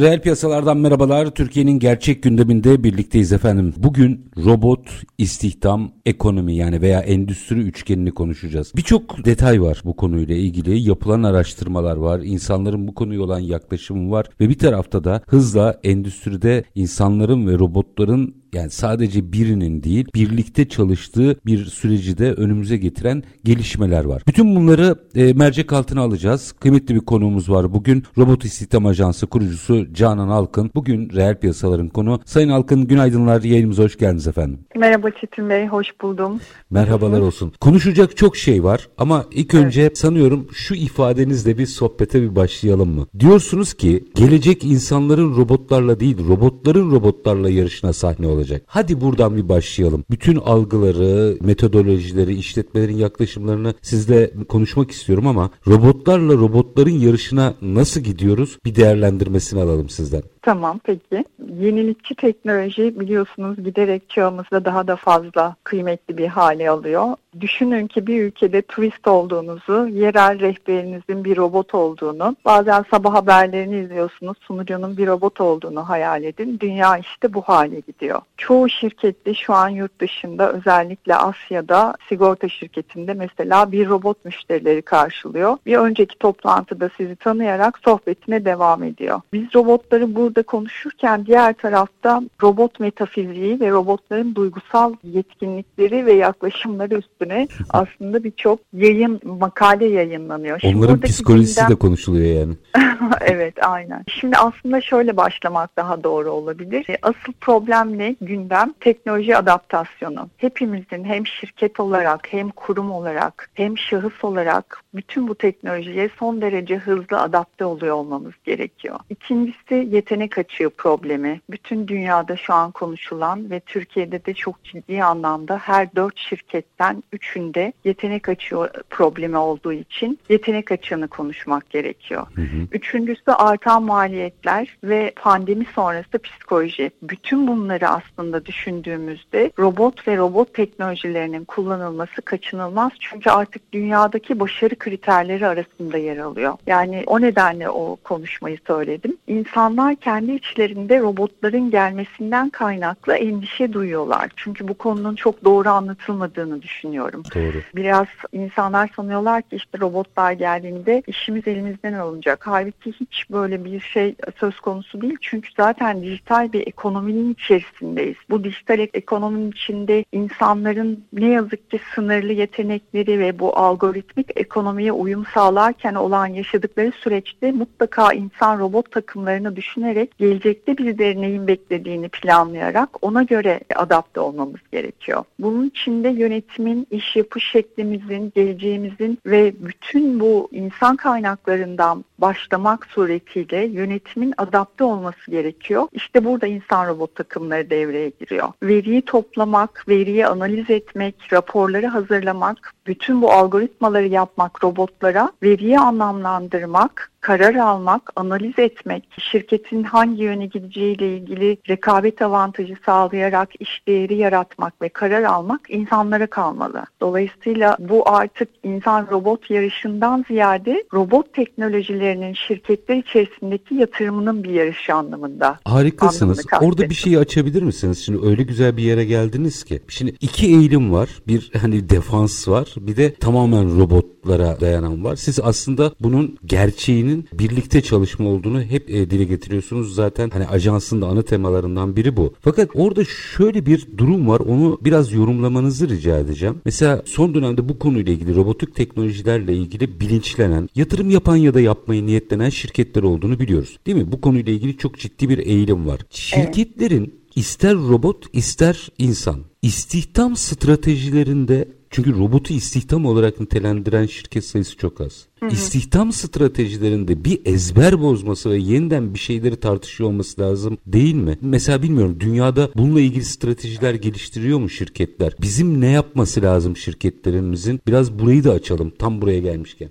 Reel 0.00 0.20
piyasalardan 0.20 0.76
merhabalar. 0.76 1.30
Türkiye'nin 1.30 1.78
gerçek 1.78 2.22
gündeminde 2.22 2.84
birlikteyiz 2.84 3.32
efendim. 3.32 3.74
Bugün 3.76 4.30
robot, 4.44 4.88
istihdam, 5.18 5.92
ekonomi 6.06 6.56
yani 6.56 6.80
veya 6.80 7.00
endüstri 7.00 7.58
üçgenini 7.58 8.10
konuşacağız. 8.10 8.72
Birçok 8.76 9.24
detay 9.24 9.62
var 9.62 9.82
bu 9.84 9.96
konuyla 9.96 10.34
ilgili. 10.34 10.80
Yapılan 10.80 11.22
araştırmalar 11.22 11.96
var. 11.96 12.20
insanların 12.24 12.88
bu 12.88 12.94
konuya 12.94 13.22
olan 13.22 13.38
yaklaşımı 13.38 14.10
var. 14.10 14.26
Ve 14.40 14.48
bir 14.48 14.58
tarafta 14.58 15.04
da 15.04 15.22
hızla 15.26 15.80
endüstride 15.84 16.64
insanların 16.74 17.46
ve 17.46 17.58
robotların 17.58 18.34
yani 18.54 18.70
sadece 18.70 19.32
birinin 19.32 19.82
değil 19.82 20.06
birlikte 20.14 20.68
çalıştığı 20.68 21.36
bir 21.46 21.64
süreci 21.64 22.18
de 22.18 22.32
önümüze 22.32 22.76
getiren 22.76 23.22
gelişmeler 23.44 24.04
var. 24.04 24.22
Bütün 24.26 24.56
bunları 24.56 24.96
e, 25.14 25.32
mercek 25.32 25.72
altına 25.72 26.00
alacağız. 26.00 26.52
Kıymetli 26.52 26.94
bir 26.94 27.00
konuğumuz 27.00 27.50
var 27.50 27.74
bugün. 27.74 28.04
Robot 28.18 28.44
İstihdam 28.44 28.86
Ajansı 28.86 29.26
kurucusu 29.26 29.94
Canan 29.94 30.28
Alkın. 30.28 30.70
Bugün 30.74 31.10
reel 31.10 31.40
piyasaların 31.40 31.88
konu. 31.88 32.20
Sayın 32.24 32.48
Alkın 32.48 32.86
günaydınlar. 32.86 33.42
Yayınımıza 33.42 33.82
hoş 33.82 33.98
geldiniz 33.98 34.26
efendim. 34.26 34.58
Merhaba 34.76 35.10
Çetin 35.10 35.50
Bey. 35.50 35.66
Hoş 35.66 35.86
buldum. 36.02 36.40
Merhabalar 36.70 37.20
olsun. 37.20 37.52
Konuşacak 37.60 38.16
çok 38.16 38.36
şey 38.36 38.64
var 38.64 38.88
ama 38.98 39.24
ilk 39.30 39.54
önce 39.54 39.80
evet. 39.82 39.98
sanıyorum 39.98 40.48
şu 40.52 40.74
ifadenizle 40.74 41.58
bir 41.58 41.66
sohbete 41.66 42.22
bir 42.22 42.36
başlayalım 42.36 42.88
mı? 42.88 43.06
Diyorsunuz 43.18 43.74
ki 43.74 44.04
gelecek 44.14 44.64
insanların 44.64 45.36
robotlarla 45.36 46.00
değil 46.00 46.18
robotların 46.28 46.90
robotlarla 46.90 47.50
yarışına 47.50 47.92
sahne 47.92 48.26
olacak 48.26 48.35
olacak. 48.36 48.62
Hadi 48.66 49.00
buradan 49.00 49.36
bir 49.36 49.48
başlayalım. 49.48 50.04
Bütün 50.10 50.36
algıları, 50.36 51.36
metodolojileri, 51.40 52.34
işletmelerin 52.34 52.96
yaklaşımlarını 52.96 53.74
sizle 53.82 54.30
konuşmak 54.48 54.90
istiyorum 54.90 55.26
ama 55.26 55.50
robotlarla 55.66 56.32
robotların 56.32 56.90
yarışına 56.90 57.54
nasıl 57.62 58.00
gidiyoruz? 58.00 58.58
Bir 58.64 58.74
değerlendirmesini 58.74 59.60
alalım 59.60 59.88
sizden. 59.88 60.22
Tamam 60.42 60.80
peki. 60.84 61.24
Yenilikçi 61.60 62.14
teknoloji 62.14 63.00
biliyorsunuz 63.00 63.64
giderek 63.64 64.10
çağımızda 64.10 64.64
daha 64.64 64.86
da 64.86 64.96
fazla 64.96 65.56
kıymetli 65.64 66.18
bir 66.18 66.26
hale 66.26 66.70
alıyor. 66.70 67.14
Düşünün 67.40 67.86
ki 67.86 68.06
bir 68.06 68.22
ülkede 68.22 68.62
turist 68.62 69.08
olduğunuzu, 69.08 69.88
yerel 69.88 70.40
rehberinizin 70.40 71.24
bir 71.24 71.36
robot 71.36 71.74
olduğunu, 71.74 72.36
bazen 72.44 72.84
sabah 72.90 73.14
haberlerini 73.14 73.78
izliyorsunuz, 73.78 74.38
sunucunun 74.40 74.96
bir 74.96 75.06
robot 75.06 75.40
olduğunu 75.40 75.88
hayal 75.88 76.24
edin. 76.24 76.58
Dünya 76.60 76.98
işte 76.98 77.34
bu 77.34 77.42
hale 77.42 77.80
gidiyor. 77.80 78.20
Çoğu 78.36 78.68
şirkette 78.68 79.34
şu 79.34 79.52
an 79.52 79.68
yurt 79.68 80.00
dışında 80.00 80.52
özellikle 80.52 81.16
Asya'da 81.16 81.94
sigorta 82.08 82.48
şirketinde 82.48 83.14
mesela 83.14 83.72
bir 83.72 83.88
robot 83.88 84.24
müşterileri 84.24 84.82
karşılıyor. 84.82 85.58
Bir 85.66 85.76
önceki 85.76 86.18
toplantıda 86.18 86.90
sizi 86.96 87.16
tanıyarak 87.16 87.78
sohbetine 87.84 88.44
devam 88.44 88.82
ediyor. 88.82 89.20
Biz 89.32 89.54
robotları 89.54 90.14
burada 90.14 90.42
konuşurken 90.42 91.26
diğer 91.26 91.52
tarafta 91.52 92.22
robot 92.42 92.80
metafiziği 92.80 93.60
ve 93.60 93.70
robotların 93.70 94.34
duygusal 94.34 94.94
yetkinlikleri 95.04 96.06
ve 96.06 96.12
yaklaşımları 96.12 96.94
üstüne 96.94 97.25
aslında 97.70 98.24
birçok 98.24 98.60
yayın, 98.72 99.20
makale 99.24 99.86
yayınlanıyor. 99.86 100.60
Şimdi 100.60 100.76
Onların 100.76 101.00
psikolojisi 101.00 101.54
gündem... 101.54 101.70
de 101.70 101.74
konuşuluyor 101.74 102.40
yani. 102.40 102.54
evet 103.20 103.54
aynen. 103.66 104.04
Şimdi 104.08 104.36
aslında 104.36 104.80
şöyle 104.80 105.16
başlamak 105.16 105.76
daha 105.76 106.04
doğru 106.04 106.30
olabilir. 106.30 106.90
E, 106.90 106.98
asıl 107.02 107.32
problem 107.40 107.98
ne? 107.98 108.16
Gündem 108.20 108.74
teknoloji 108.80 109.36
adaptasyonu. 109.36 110.28
Hepimizin 110.36 111.04
hem 111.04 111.26
şirket 111.26 111.80
olarak 111.80 112.32
hem 112.32 112.48
kurum 112.50 112.90
olarak 112.90 113.50
hem 113.54 113.78
şahıs 113.78 114.24
olarak 114.24 114.82
bütün 114.94 115.28
bu 115.28 115.34
teknolojiye 115.34 116.10
son 116.18 116.40
derece 116.40 116.76
hızlı 116.76 117.20
adapte 117.20 117.64
oluyor 117.64 117.94
olmamız 117.94 118.32
gerekiyor. 118.44 118.98
İkincisi 119.10 119.88
yetenek 119.90 120.38
açığı 120.38 120.70
problemi 120.70 121.40
bütün 121.50 121.88
dünyada 121.88 122.36
şu 122.36 122.54
an 122.54 122.70
konuşulan 122.70 123.50
ve 123.50 123.60
Türkiye'de 123.60 124.24
de 124.24 124.34
çok 124.34 124.64
ciddi 124.64 125.04
anlamda 125.04 125.58
her 125.58 125.94
dört 125.96 126.18
şirketten 126.18 127.02
üçünde 127.16 127.72
yetenek 127.84 128.28
açığı 128.28 128.70
problemi 128.90 129.36
olduğu 129.36 129.72
için 129.72 130.18
yetenek 130.28 130.72
açığını 130.72 131.08
konuşmak 131.08 131.70
gerekiyor. 131.70 132.26
Hı 132.34 132.42
hı. 132.42 132.66
Üçüncüsü 132.72 133.30
artan 133.30 133.82
maliyetler 133.82 134.76
ve 134.84 135.12
pandemi 135.16 135.66
sonrası 135.74 136.18
psikoloji. 136.18 136.90
Bütün 137.02 137.46
bunları 137.46 137.88
aslında 137.88 138.46
düşündüğümüzde 138.46 139.50
robot 139.58 140.08
ve 140.08 140.16
robot 140.16 140.54
teknolojilerinin 140.54 141.44
kullanılması 141.44 142.22
kaçınılmaz. 142.22 142.92
Çünkü 143.00 143.30
artık 143.30 143.72
dünyadaki 143.72 144.40
başarı 144.40 144.76
kriterleri 144.76 145.46
arasında 145.46 145.98
yer 145.98 146.16
alıyor. 146.16 146.54
Yani 146.66 147.04
o 147.06 147.20
nedenle 147.20 147.70
o 147.70 147.96
konuşmayı 148.04 148.58
söyledim. 148.66 149.16
İnsanlar 149.26 149.96
kendi 149.96 150.32
içlerinde 150.32 151.00
robotların 151.00 151.70
gelmesinden 151.70 152.50
kaynaklı 152.50 153.14
endişe 153.14 153.72
duyuyorlar. 153.72 154.30
Çünkü 154.36 154.68
bu 154.68 154.74
konunun 154.74 155.14
çok 155.14 155.44
doğru 155.44 155.68
anlatılmadığını 155.68 156.62
düşünüyorum. 156.62 156.95
Doğru. 157.34 157.62
Biraz 157.76 158.06
insanlar 158.32 158.90
sanıyorlar 158.96 159.42
ki 159.42 159.56
işte 159.56 159.78
robotlar 159.80 160.32
geldiğinde 160.32 161.02
işimiz 161.06 161.48
elimizden 161.48 161.92
alınacak. 161.92 162.46
Halbuki 162.46 162.92
hiç 162.92 163.30
böyle 163.30 163.64
bir 163.64 163.80
şey 163.80 164.14
söz 164.40 164.60
konusu 164.60 165.02
değil. 165.02 165.16
Çünkü 165.20 165.50
zaten 165.56 166.02
dijital 166.02 166.52
bir 166.52 166.66
ekonominin 166.66 167.32
içerisindeyiz. 167.32 168.16
Bu 168.30 168.44
dijital 168.44 168.78
ekonominin 168.78 169.50
içinde 169.50 170.04
insanların 170.12 171.04
ne 171.12 171.26
yazık 171.26 171.70
ki 171.70 171.80
sınırlı 171.94 172.32
yetenekleri 172.32 173.18
ve 173.18 173.38
bu 173.38 173.58
algoritmik 173.58 174.26
ekonomiye 174.36 174.92
uyum 174.92 175.26
sağlarken 175.34 175.94
olan 175.94 176.26
yaşadıkları 176.26 176.92
süreçte 176.92 177.52
mutlaka 177.52 178.12
insan 178.12 178.58
robot 178.58 178.90
takımlarını 178.90 179.56
düşünerek 179.56 179.66
düşünerek 179.76 180.18
gelecekte 180.18 180.78
bizleri 180.78 181.22
neyin 181.22 181.46
beklediğini 181.46 182.08
planlayarak 182.08 183.04
ona 183.04 183.22
göre 183.22 183.60
adapte 183.74 184.20
olmamız 184.20 184.60
gerekiyor. 184.72 185.24
Bunun 185.38 185.68
için 185.68 186.04
de 186.04 186.08
yönetimin, 186.08 186.85
iş 186.90 187.16
yapış 187.16 187.50
şeklimizin, 187.50 188.32
geleceğimizin 188.34 189.18
ve 189.26 189.54
bütün 189.60 190.20
bu 190.20 190.48
insan 190.52 190.96
kaynaklarından 190.96 192.04
başlamak 192.18 192.86
suretiyle 192.86 193.66
yönetimin 193.66 194.34
adapte 194.36 194.84
olması 194.84 195.30
gerekiyor. 195.30 195.88
İşte 195.92 196.24
burada 196.24 196.46
insan 196.46 196.88
robot 196.88 197.14
takımları 197.14 197.70
devreye 197.70 198.12
giriyor. 198.20 198.48
Veriyi 198.62 199.02
toplamak, 199.02 199.84
veriyi 199.88 200.26
analiz 200.26 200.70
etmek, 200.70 201.32
raporları 201.32 201.86
hazırlamak, 201.86 202.74
bütün 202.86 203.22
bu 203.22 203.32
algoritmaları 203.32 204.06
yapmak 204.06 204.64
robotlara, 204.64 205.32
veriyi 205.42 205.78
anlamlandırmak, 205.78 207.10
karar 207.26 207.54
almak, 207.54 208.12
analiz 208.16 208.58
etmek, 208.58 209.08
şirketin 209.18 209.82
hangi 209.82 210.22
yöne 210.22 210.46
gideceğiyle 210.46 211.16
ilgili 211.16 211.58
rekabet 211.68 212.22
avantajı 212.22 212.74
sağlayarak 212.86 213.48
iş 213.60 213.86
değeri 213.88 214.14
yaratmak 214.14 214.82
ve 214.82 214.88
karar 214.88 215.22
almak 215.22 215.60
insanlara 215.68 216.26
kalmalı. 216.26 216.84
Dolayısıyla 217.00 217.76
bu 217.78 218.08
artık 218.08 218.48
insan 218.62 219.06
robot 219.10 219.50
yarışından 219.50 220.24
ziyade 220.28 220.84
robot 220.94 221.34
teknolojilerinin 221.34 222.34
şirketler 222.34 222.96
içerisindeki 222.96 223.74
yatırımının 223.74 224.44
bir 224.44 224.50
yarışı 224.50 224.94
anlamında. 224.94 225.58
Harikasınız. 225.64 226.46
Orada 226.60 226.90
bir 226.90 226.94
şeyi 226.94 227.18
açabilir 227.18 227.62
misiniz? 227.62 228.04
Şimdi 228.04 228.26
öyle 228.26 228.42
güzel 228.42 228.76
bir 228.76 228.82
yere 228.82 229.04
geldiniz 229.04 229.64
ki. 229.64 229.82
Şimdi 229.88 230.14
iki 230.20 230.46
eğilim 230.46 230.92
var. 230.92 231.08
Bir 231.26 231.50
hani 231.62 231.90
defans 231.90 232.48
var. 232.48 232.74
Bir 232.76 232.96
de 232.96 233.14
tamamen 233.14 233.80
robot 233.80 234.15
robotlara 234.26 234.60
dayanan 234.60 235.04
var. 235.04 235.16
Siz 235.16 235.40
aslında 235.42 235.92
bunun 236.00 236.38
gerçeğinin 236.46 237.28
birlikte 237.32 237.80
çalışma 237.80 238.28
olduğunu 238.28 238.62
hep 238.62 238.90
e, 238.90 239.10
dile 239.10 239.24
getiriyorsunuz. 239.24 239.94
Zaten 239.94 240.30
hani 240.30 240.46
ajansın 240.46 241.02
da 241.02 241.06
ana 241.06 241.22
temalarından 241.22 241.96
biri 241.96 242.16
bu. 242.16 242.34
Fakat 242.40 242.70
orada 242.74 243.04
şöyle 243.04 243.66
bir 243.66 243.86
durum 243.98 244.28
var. 244.28 244.40
Onu 244.40 244.78
biraz 244.82 245.12
yorumlamanızı 245.12 245.88
rica 245.88 246.18
edeceğim. 246.18 246.60
Mesela 246.64 247.02
son 247.04 247.34
dönemde 247.34 247.68
bu 247.68 247.78
konuyla 247.78 248.12
ilgili 248.12 248.34
robotik 248.34 248.74
teknolojilerle 248.74 249.56
ilgili 249.56 250.00
bilinçlenen, 250.00 250.68
yatırım 250.74 251.10
yapan 251.10 251.36
ya 251.36 251.54
da 251.54 251.60
yapmayı 251.60 252.06
niyetlenen 252.06 252.48
şirketler 252.48 253.02
olduğunu 253.02 253.38
biliyoruz. 253.38 253.78
Değil 253.86 253.96
mi? 253.96 254.12
Bu 254.12 254.20
konuyla 254.20 254.52
ilgili 254.52 254.76
çok 254.76 254.98
ciddi 254.98 255.28
bir 255.28 255.38
eğilim 255.38 255.86
var. 255.86 256.00
Şirketlerin 256.10 257.04
evet. 257.04 257.36
ister 257.36 257.74
robot 257.74 258.24
ister 258.32 258.88
insan 258.98 259.40
istihdam 259.62 260.36
stratejilerinde 260.36 261.68
çünkü 261.96 262.18
robotu 262.18 262.54
istihdam 262.54 263.06
olarak 263.06 263.40
nitelendiren 263.40 264.06
şirket 264.06 264.44
sayısı 264.44 264.76
çok 264.76 265.00
az. 265.00 265.26
Hı 265.40 265.46
hı. 265.46 265.50
İstihdam 265.50 266.12
stratejilerinde 266.12 267.24
bir 267.24 267.40
ezber 267.44 268.00
bozması 268.00 268.50
ve 268.50 268.56
yeniden 268.56 269.14
bir 269.14 269.18
şeyleri 269.18 269.60
tartışıyor 269.60 270.10
olması 270.10 270.40
lazım 270.40 270.78
değil 270.86 271.14
mi? 271.14 271.38
Mesela 271.40 271.82
bilmiyorum 271.82 272.16
dünyada 272.20 272.68
bununla 272.74 273.00
ilgili 273.00 273.24
stratejiler 273.24 273.94
geliştiriyor 273.94 274.58
mu 274.58 274.68
şirketler? 274.68 275.32
Bizim 275.40 275.80
ne 275.80 275.90
yapması 275.90 276.42
lazım 276.42 276.76
şirketlerimizin? 276.76 277.80
Biraz 277.86 278.18
burayı 278.18 278.44
da 278.44 278.52
açalım 278.52 278.90
tam 278.90 279.20
buraya 279.20 279.40
gelmişken. 279.40 279.88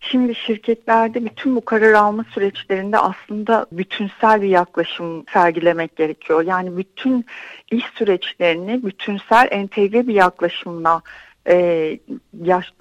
Şimdi 0.00 0.34
şirketlerde 0.34 1.24
bütün 1.24 1.56
bu 1.56 1.64
karar 1.64 1.92
alma 1.92 2.24
süreçlerinde 2.34 2.98
aslında 2.98 3.66
bütünsel 3.72 4.42
bir 4.42 4.48
yaklaşım 4.48 5.24
sergilemek 5.32 5.96
gerekiyor. 5.96 6.42
Yani 6.42 6.76
bütün 6.76 7.24
iş 7.70 7.84
süreçlerini 7.94 8.86
bütünsel 8.86 9.48
entegre 9.50 10.06
bir 10.06 10.14
yaklaşımla 10.14 11.02
e, 11.48 11.98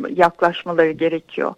yaklaşmaları 0.09 0.91
gerekiyor. 0.91 1.55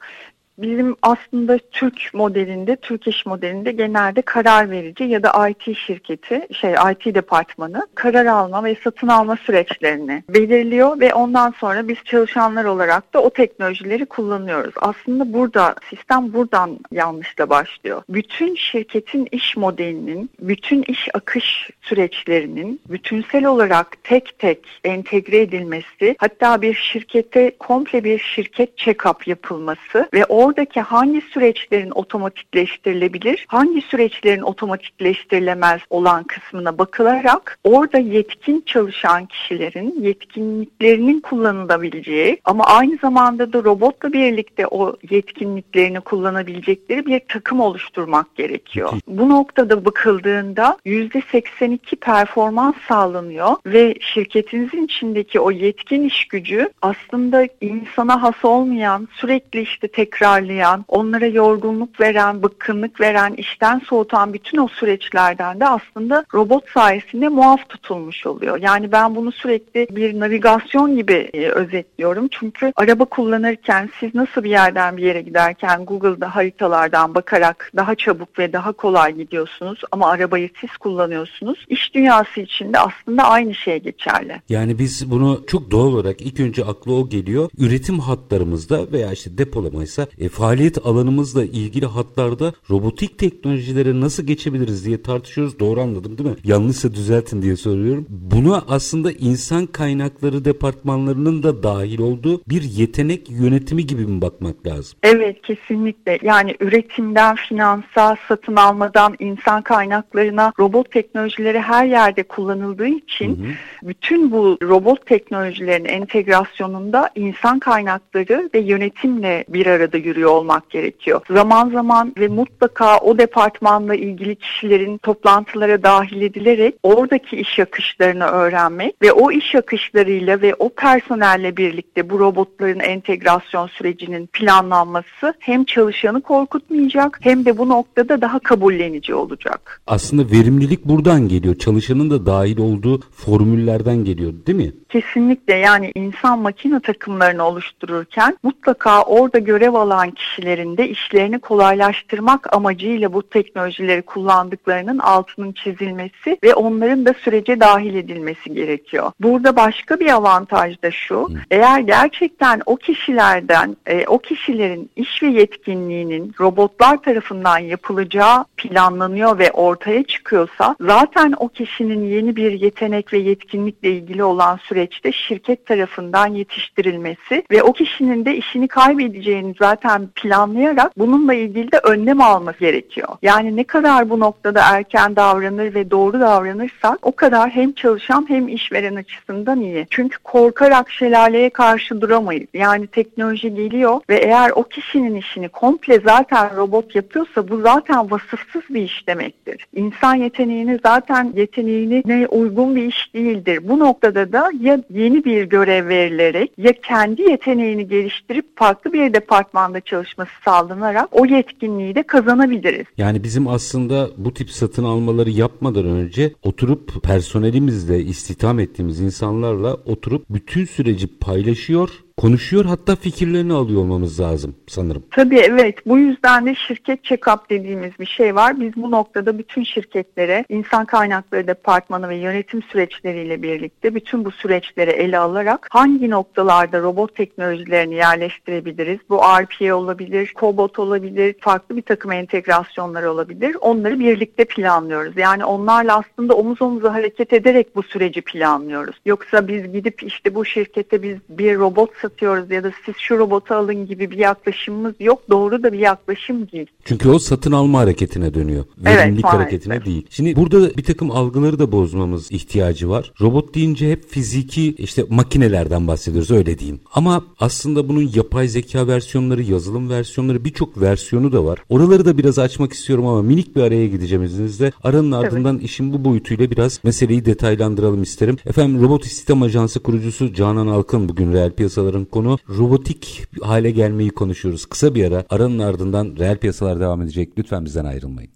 Bizim 0.62 0.96
aslında 1.02 1.58
Türk 1.72 2.14
modelinde, 2.14 2.76
Türk 2.76 3.08
iş 3.08 3.26
modelinde 3.26 3.72
genelde 3.72 4.22
karar 4.22 4.72
verici 4.72 5.04
ya 5.04 5.24
da 5.24 5.50
IT 5.50 5.78
şirketi, 5.78 6.48
şey 6.54 6.72
IT 6.72 7.16
departmanı 7.16 7.88
karar 7.96 8.26
alma 8.26 8.64
ve 8.64 8.76
satın 8.84 9.08
alma 9.08 9.36
süreçlerini 9.36 10.24
belirliyor 10.30 11.00
ve 11.00 11.14
ondan 11.14 11.54
sonra 11.60 11.88
biz 11.88 11.98
çalışanlar 12.06 12.66
olarak 12.66 13.14
da 13.14 13.24
o 13.24 13.30
teknolojileri 13.30 14.06
kullanıyoruz. 14.06 14.74
Aslında 14.82 15.34
burada 15.34 15.76
sistem 15.90 16.34
buradan 16.34 16.80
yanlışla 16.92 17.50
başlıyor. 17.50 18.04
Bütün 18.10 18.56
şirketin 18.56 19.28
iş 19.32 19.58
modelinin, 19.58 20.30
bütün 20.40 20.84
iş 20.84 21.08
akış 21.14 21.70
süreçlerinin 21.82 22.82
bütünsel 22.90 23.46
olarak 23.46 24.04
tek 24.04 24.40
tek 24.40 24.60
entegre 24.84 25.42
edilmesi, 25.42 26.16
hatta 26.20 26.62
bir 26.62 26.74
şirkete 26.74 27.58
komple 27.60 28.04
bir 28.04 28.20
şirket 28.20 28.78
check-up 28.78 29.30
yapılması 29.30 30.10
ve 30.14 30.26
o 30.26 30.51
oradaki 30.52 30.82
hangi 30.82 31.22
süreçlerin 31.22 31.92
otomatikleştirilebilir, 31.92 33.46
hangi 33.48 33.82
süreçlerin 33.82 34.42
otomatikleştirilemez 34.42 35.82
olan 35.90 36.24
kısmına 36.24 36.78
bakılarak 36.78 37.60
orada 37.64 37.98
yetkin 37.98 38.64
çalışan 38.66 39.26
kişilerin 39.26 39.96
yetkinliklerinin 40.02 41.20
kullanılabileceği 41.20 42.42
ama 42.46 42.64
aynı 42.64 42.98
zamanda 42.98 43.54
da 43.54 43.64
robotla 43.64 44.14
birlikte 44.14 44.68
o 44.68 44.96
yetkinliklerini 45.10 46.00
kullanabilecekleri 46.00 47.06
bir 47.06 47.22
takım 47.28 47.60
oluşturmak 47.60 48.36
gerekiyor. 48.36 48.94
Bu 49.08 49.30
noktada 49.30 49.86
bakıldığında 49.86 50.78
%82 50.86 51.96
performans 51.96 52.76
sağlanıyor 52.88 53.56
ve 53.66 53.96
şirketinizin 54.02 54.86
içindeki 54.86 55.40
o 55.40 55.52
yetkin 55.52 56.04
iş 56.04 56.26
gücü 56.28 56.70
aslında 56.82 57.48
insana 57.62 58.22
has 58.22 58.46
olmayan 58.46 59.08
sürekli 59.14 59.62
işte 59.62 59.88
tekrar 59.88 60.41
tekrarlayan, 60.42 60.86
onlara 60.88 61.26
yorgunluk 61.26 62.00
veren, 62.00 62.44
bıkkınlık 62.44 63.02
veren, 63.02 63.34
işten 63.34 63.80
soğutan 63.80 64.34
bütün 64.34 64.58
o 64.58 64.68
süreçlerden 64.68 65.60
de 65.60 65.68
aslında 65.68 66.26
robot 66.34 66.70
sayesinde 66.70 67.28
muaf 67.28 67.70
tutulmuş 67.70 68.26
oluyor. 68.26 68.58
Yani 68.62 68.92
ben 68.92 69.16
bunu 69.16 69.32
sürekli 69.32 69.88
bir 69.96 70.20
navigasyon 70.20 70.96
gibi 70.96 71.30
e, 71.34 71.48
özetliyorum. 71.48 72.28
Çünkü 72.32 72.72
araba 72.76 73.06
kullanırken 73.06 73.90
siz 74.00 74.16
nasıl 74.16 74.44
bir 74.44 74.50
yerden 74.50 74.98
bir 74.98 75.04
yere 75.04 75.22
giderken 75.22 75.86
Google'da 75.86 76.36
haritalardan 76.36 77.16
bakarak 77.16 77.72
daha 77.76 77.96
çabuk 77.96 78.40
ve 78.40 78.54
daha 78.54 78.72
kolay 78.72 79.16
gidiyorsunuz 79.16 79.82
ama 79.92 80.10
arabayı 80.10 80.50
siz 80.62 80.78
kullanıyorsunuz. 80.78 81.66
İş 81.70 81.94
dünyası 81.96 82.42
içinde 82.42 82.80
aslında 82.80 83.24
aynı 83.24 83.56
şey 83.56 83.80
geçerli. 83.80 84.42
Yani 84.50 84.80
biz 84.80 85.12
bunu 85.12 85.44
çok 85.48 85.72
doğal 85.72 85.88
olarak 85.88 86.22
ilk 86.22 86.40
önce 86.40 86.66
aklı 86.66 86.94
o 86.94 87.10
geliyor. 87.10 87.50
Üretim 87.58 88.00
hatlarımızda 88.00 88.92
veya 88.92 89.12
işte 89.12 89.38
depolamaysa 89.38 90.08
e, 90.22 90.30
faaliyet 90.30 90.86
alanımızla 90.86 91.44
ilgili 91.44 91.86
hatlarda 91.86 92.54
robotik 92.70 93.18
teknolojilere 93.18 94.02
nasıl 94.02 94.24
geçebiliriz 94.24 94.86
diye 94.86 95.02
tartışıyoruz. 95.02 95.60
Doğru 95.60 95.82
anladım 95.82 96.18
değil 96.18 96.30
mi? 96.30 96.36
Yanlışsa 96.44 96.94
düzeltin 96.94 97.42
diye 97.42 97.56
soruyorum. 97.56 98.06
Buna 98.10 98.64
aslında 98.68 99.12
insan 99.12 99.66
kaynakları 99.66 100.46
departmanlarının 100.46 101.44
da 101.44 101.64
dahil 101.64 102.00
olduğu 102.00 102.42
bir 102.50 102.62
yetenek 102.62 103.30
yönetimi 103.30 103.86
gibi 103.86 104.06
mi 104.06 104.22
bakmak 104.22 104.68
lazım? 104.68 105.00
Evet 105.04 105.42
kesinlikle. 105.42 106.20
Yani 106.22 106.56
üretimden 106.60 107.36
finansa, 107.36 108.18
satın 108.28 108.56
almadan 108.56 109.16
insan 109.20 109.62
kaynaklarına 109.62 110.54
robot 110.60 110.92
teknolojileri 110.92 111.60
her 111.60 111.86
yerde 111.86 112.24
kullanıldığı 112.24 112.88
için 112.88 113.30
hı 113.30 113.48
hı. 113.48 113.88
bütün 113.88 114.32
bu 114.32 114.58
robot 114.64 115.06
teknolojilerin 115.06 115.86
entegrasyonunda 115.86 117.10
insan 117.16 117.60
kaynakları 117.60 118.50
ve 118.54 118.60
yönetimle 118.60 119.46
bir 119.50 119.66
arada 119.66 119.98
yürüyor 120.12 120.32
olmak 120.32 120.70
gerekiyor. 120.70 121.22
Zaman 121.30 121.70
zaman 121.70 122.14
ve 122.18 122.28
mutlaka 122.28 122.98
o 122.98 123.18
departmanla 123.18 123.96
ilgili 123.96 124.36
kişilerin 124.36 124.98
toplantılara 124.98 125.84
dahil 125.84 126.22
edilerek 126.22 126.76
oradaki 126.84 127.36
iş 127.36 127.60
akışlarını 127.60 128.26
öğrenmek 128.26 129.02
ve 129.02 129.12
o 129.12 129.32
iş 129.32 129.56
akışlarıyla 129.56 130.42
ve 130.42 130.56
o 130.56 130.70
personelle 130.70 131.58
birlikte 131.58 132.10
bu 132.10 132.20
robotların 132.20 132.80
entegrasyon 132.80 133.68
sürecinin 133.68 134.28
planlanması 134.28 135.34
hem 135.40 135.64
çalışanı 135.64 136.22
korkutmayacak 136.22 137.20
hem 137.22 137.46
de 137.46 137.58
bu 137.58 137.70
noktada 137.70 138.22
daha 138.22 138.40
kabullenici 138.40 139.16
olacak. 139.16 139.82
Aslında 139.88 140.32
verimlilik 140.32 140.86
buradan 140.86 141.28
geliyor. 141.28 141.56
Çalışanın 141.56 142.10
da 142.10 142.26
dahil 142.26 142.58
olduğu 142.58 143.02
formüllerden 143.16 144.06
geliyor 144.06 144.34
değil 144.48 144.58
mi? 144.58 144.72
Kesinlikle 144.90 145.56
yani 145.56 145.92
insan 145.96 146.40
makine 146.40 146.80
takımlarını 146.80 147.44
oluştururken 147.44 148.38
mutlaka 148.44 149.02
orada 149.04 149.40
görev 149.40 149.74
alan 149.74 150.01
kişilerin 150.10 150.78
de 150.78 150.90
işlerini 150.90 151.40
kolaylaştırmak 151.40 152.54
amacıyla 152.56 153.14
bu 153.14 153.30
teknolojileri 153.30 154.02
kullandıklarının 154.02 155.00
altının 155.00 155.52
çizilmesi 155.52 156.38
ve 156.44 156.54
onların 156.54 157.06
da 157.06 157.14
sürece 157.14 157.60
dahil 157.60 157.96
edilmesi 157.96 158.54
gerekiyor. 158.54 159.12
Burada 159.20 159.56
başka 159.56 160.00
bir 160.00 160.10
avantaj 160.10 160.82
da 160.84 160.92
şu, 160.92 161.30
eğer 161.52 161.80
gerçekten 161.80 162.62
o 162.66 162.76
kişilerden, 162.76 163.78
e, 163.86 164.06
o 164.08 164.18
kişilerin 164.18 164.90
iş 164.96 165.24
ve 165.24 165.28
yetkinliğinin 165.28 166.36
robotlar 166.40 167.02
tarafından 167.02 167.58
yapılacağı 167.58 168.46
planlanıyor 168.58 169.40
ve 169.40 169.52
ortaya 169.52 170.04
çıkıyorsa 170.04 170.76
zaten 170.80 171.34
o 171.38 171.48
kişinin 171.48 172.04
yeni 172.04 172.36
bir 172.36 172.52
yetenek 172.52 173.14
ve 173.14 173.18
yetkinlikle 173.18 173.92
ilgili 173.92 174.24
olan 174.24 174.60
süreçte 174.64 175.12
şirket 175.12 175.66
tarafından 175.66 176.28
yetiştirilmesi 176.28 177.44
ve 177.52 177.64
o 177.64 177.74
kişinin 177.74 178.26
de 178.26 178.36
işini 178.38 178.68
kaybedeceğini 178.68 179.56
zaten 179.60 179.91
önceden 179.92 180.08
planlayarak 180.16 180.98
bununla 180.98 181.34
ilgili 181.34 181.72
de 181.72 181.78
önlem 181.84 182.22
alması 182.22 182.60
gerekiyor. 182.60 183.08
Yani 183.22 183.56
ne 183.56 183.64
kadar 183.64 184.10
bu 184.10 184.20
noktada 184.20 184.62
erken 184.72 185.16
davranır 185.16 185.74
ve 185.74 185.92
doğru 185.92 186.20
davranırsak 186.20 186.98
o 187.02 187.12
kadar 187.12 187.50
hem 187.50 187.74
çalışan 187.74 188.26
hem 188.28 188.48
işveren 188.48 188.96
açısından 188.96 189.62
iyi. 189.62 189.88
Çünkü 189.90 190.18
korkarak 190.24 190.90
şelaleye 190.90 191.50
karşı 191.50 192.02
duramayız. 192.02 192.48
Yani 192.54 192.88
teknoloji 192.88 193.56
geliyor 193.56 194.02
ve 194.10 194.18
eğer 194.18 194.52
o 194.56 194.64
kişinin 194.64 195.16
işini 195.16 195.50
komple 195.50 196.00
zaten 196.00 196.56
robot 196.56 196.96
yapıyorsa 196.96 197.50
bu 197.50 197.62
zaten 197.62 198.12
vasıfsız 198.12 198.62
bir 198.70 198.82
iş 198.82 199.08
demektir. 199.08 199.66
İnsan 199.76 200.16
yeteneğini 200.16 200.80
zaten 200.84 201.34
yeteneğini 201.36 202.04
ne 202.06 202.28
uygun 202.28 202.76
bir 202.76 202.84
iş 202.84 203.14
değildir. 203.14 203.60
Bu 203.64 203.80
noktada 203.80 204.32
da 204.32 204.52
ya 204.60 204.80
yeni 204.90 205.26
bir 205.26 205.44
görev 205.44 205.88
verilerek 205.88 206.52
ya 206.58 206.74
kendi 206.74 207.22
yeteneğini 207.22 207.88
geliştirip 207.88 208.58
farklı 208.58 208.94
bir 208.94 209.14
departmanda 209.14 209.81
çalışması 209.82 210.32
sağlanarak 210.46 211.10
o 211.12 211.26
yetkinliği 211.26 211.96
de 211.96 212.04
kazanabiliriz. 212.04 212.86
Yani 212.98 213.24
bizim 213.24 213.48
aslında 213.48 214.10
bu 214.18 214.34
tip 214.34 214.50
satın 214.52 214.84
almaları 214.84 215.30
yapmadan 215.30 215.86
önce 215.86 216.34
oturup 216.44 217.04
personelimizle 217.04 218.00
istihdam 218.00 218.60
ettiğimiz 218.60 219.00
insanlarla 219.00 219.74
oturup 219.74 220.26
bütün 220.30 220.66
süreci 220.66 221.08
paylaşıyor 221.20 221.90
konuşuyor 222.22 222.66
hatta 222.66 222.96
fikirlerini 222.96 223.54
alıyor 223.54 223.82
olmamız 223.82 224.20
lazım 224.20 224.56
sanırım. 224.68 225.04
Tabii 225.12 225.40
evet 225.40 225.86
bu 225.86 225.98
yüzden 225.98 226.46
de 226.46 226.56
şirket 226.56 227.06
check-up 227.06 227.50
dediğimiz 227.50 227.92
bir 228.00 228.06
şey 228.06 228.36
var. 228.36 228.60
Biz 228.60 228.76
bu 228.76 228.92
noktada 228.92 229.38
bütün 229.38 229.64
şirketlere 229.64 230.46
insan 230.50 230.86
kaynakları 230.86 231.48
departmanı 231.48 232.10
ve 232.10 232.16
yönetim 232.16 232.64
süreçleriyle 232.64 233.42
birlikte 233.42 233.96
bütün 233.96 234.26
bu 234.26 234.32
süreçleri 234.32 234.92
ele 234.92 235.18
alarak 235.18 235.68
hangi 235.72 236.10
noktalarda 236.10 236.82
robot 236.82 237.16
teknolojilerini 237.16 237.96
yerleştirebiliriz? 237.96 239.00
Bu 239.10 239.18
RPA 239.18 239.76
olabilir, 239.76 240.34
Cobot 240.40 240.80
olabilir, 240.80 241.36
farklı 241.40 241.78
bir 241.78 241.82
takım 241.82 242.12
entegrasyonlar 242.12 243.04
olabilir. 243.04 243.58
Onları 243.62 244.00
birlikte 244.00 244.46
planlıyoruz. 244.46 245.18
Yani 245.18 245.46
onlarla 245.46 245.98
aslında 245.98 246.34
omuz 246.34 246.62
omuza 246.62 246.94
hareket 246.94 247.34
ederek 247.34 247.76
bu 247.76 247.84
süreci 247.84 248.22
planlıyoruz. 248.22 248.96
Yoksa 249.06 249.48
biz 249.48 249.72
gidip 249.72 250.04
işte 250.04 250.36
bu 250.36 250.46
şirkette 250.46 251.04
biz 251.04 251.18
bir 251.30 251.60
robot 251.60 251.94
satıyoruz 252.12 252.52
ya 252.52 252.64
da 252.64 252.72
siz 252.86 252.96
şu 252.98 253.18
robotu 253.18 253.54
alın 253.54 253.88
gibi 253.88 254.12
bir 254.12 254.18
yaklaşımımız 254.18 254.94
yok. 255.00 255.22
Doğru 255.30 255.64
da 255.64 255.74
bir 255.74 255.80
yaklaşım 255.80 256.52
değil. 256.52 256.68
Çünkü 256.86 257.10
o 257.10 257.20
satın 257.20 257.52
alma 257.52 257.80
hareketine 257.80 258.34
dönüyor. 258.34 258.66
Verimlilik 258.78 259.26
evet, 259.26 259.34
hareketine 259.34 259.86
değil. 259.86 260.08
Şimdi 260.10 260.36
burada 260.36 260.78
bir 260.78 260.84
takım 260.84 261.12
algıları 261.12 261.60
da 261.60 261.72
bozmamız 261.72 262.32
ihtiyacı 262.32 262.90
var. 262.90 263.12
Robot 263.22 263.56
deyince 263.56 263.92
hep 263.92 264.10
fiziki 264.10 264.74
işte 264.74 265.06
makinelerden 265.10 265.88
bahsediyoruz 265.88 266.32
öyle 266.32 266.60
diyeyim. 266.60 266.80
Ama 266.94 267.24
aslında 267.40 267.90
bunun 267.90 268.12
yapay 268.16 268.48
zeka 268.48 268.88
versiyonları, 268.88 269.42
yazılım 269.42 269.90
versiyonları 269.90 270.46
birçok 270.46 270.82
versiyonu 270.82 271.32
da 271.32 271.46
var. 271.46 271.60
Oraları 271.70 272.06
da 272.06 272.18
biraz 272.18 272.40
açmak 272.40 272.74
istiyorum 272.74 273.08
ama 273.08 273.22
minik 273.22 273.56
bir 273.56 273.62
araya 273.62 273.88
gideceğim 273.88 274.24
izninizle. 274.24 274.72
Aranın 274.84 275.12
ardından 275.12 275.56
evet. 275.56 275.66
işin 275.66 275.94
bu 275.94 276.06
boyutuyla 276.06 276.52
biraz 276.52 276.80
meseleyi 276.84 277.26
detaylandıralım 277.26 278.04
isterim. 278.04 278.38
Efendim 278.46 278.82
Robot 278.82 279.06
İstihdam 279.06 279.44
Ajansı 279.44 279.80
kurucusu 279.80 280.34
Canan 280.34 280.68
Alkın 280.68 281.10
bugün 281.10 281.34
reel 281.34 281.52
piyasaların 281.52 282.01
konu. 282.06 282.38
Robotik 282.50 283.28
hale 283.42 283.72
gelmeyi 283.72 284.10
konuşuyoruz. 284.10 284.66
Kısa 284.66 284.96
bir 284.96 285.12
ara 285.12 285.24
aranın 285.30 285.60
ardından 285.60 286.16
reel 286.20 286.38
piyasalar 286.38 286.80
devam 286.80 287.02
edecek. 287.02 287.30
Lütfen 287.38 287.66
bizden 287.66 287.86
ayrılmayın. 287.86 288.32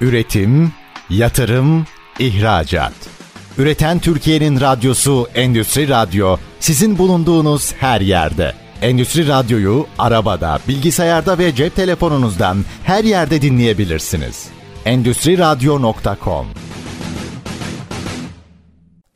Üretim, 0.00 0.72
yatırım, 1.10 1.86
ihracat. 2.18 2.92
Üreten 3.58 3.98
Türkiye'nin 3.98 4.60
radyosu 4.60 5.26
Endüstri 5.34 5.88
Radyo 5.88 6.36
sizin 6.60 6.98
bulunduğunuz 6.98 7.72
her 7.72 8.00
yerde. 8.00 8.52
Endüstri 8.82 9.28
Radyo'yu 9.28 9.86
arabada, 9.98 10.58
bilgisayarda 10.68 11.38
ve 11.38 11.54
cep 11.54 11.76
telefonunuzdan 11.76 12.64
her 12.84 13.04
yerde 13.04 13.42
dinleyebilirsiniz. 13.42 14.48
Endüstri 14.84 15.38
Radyo.com 15.38 16.46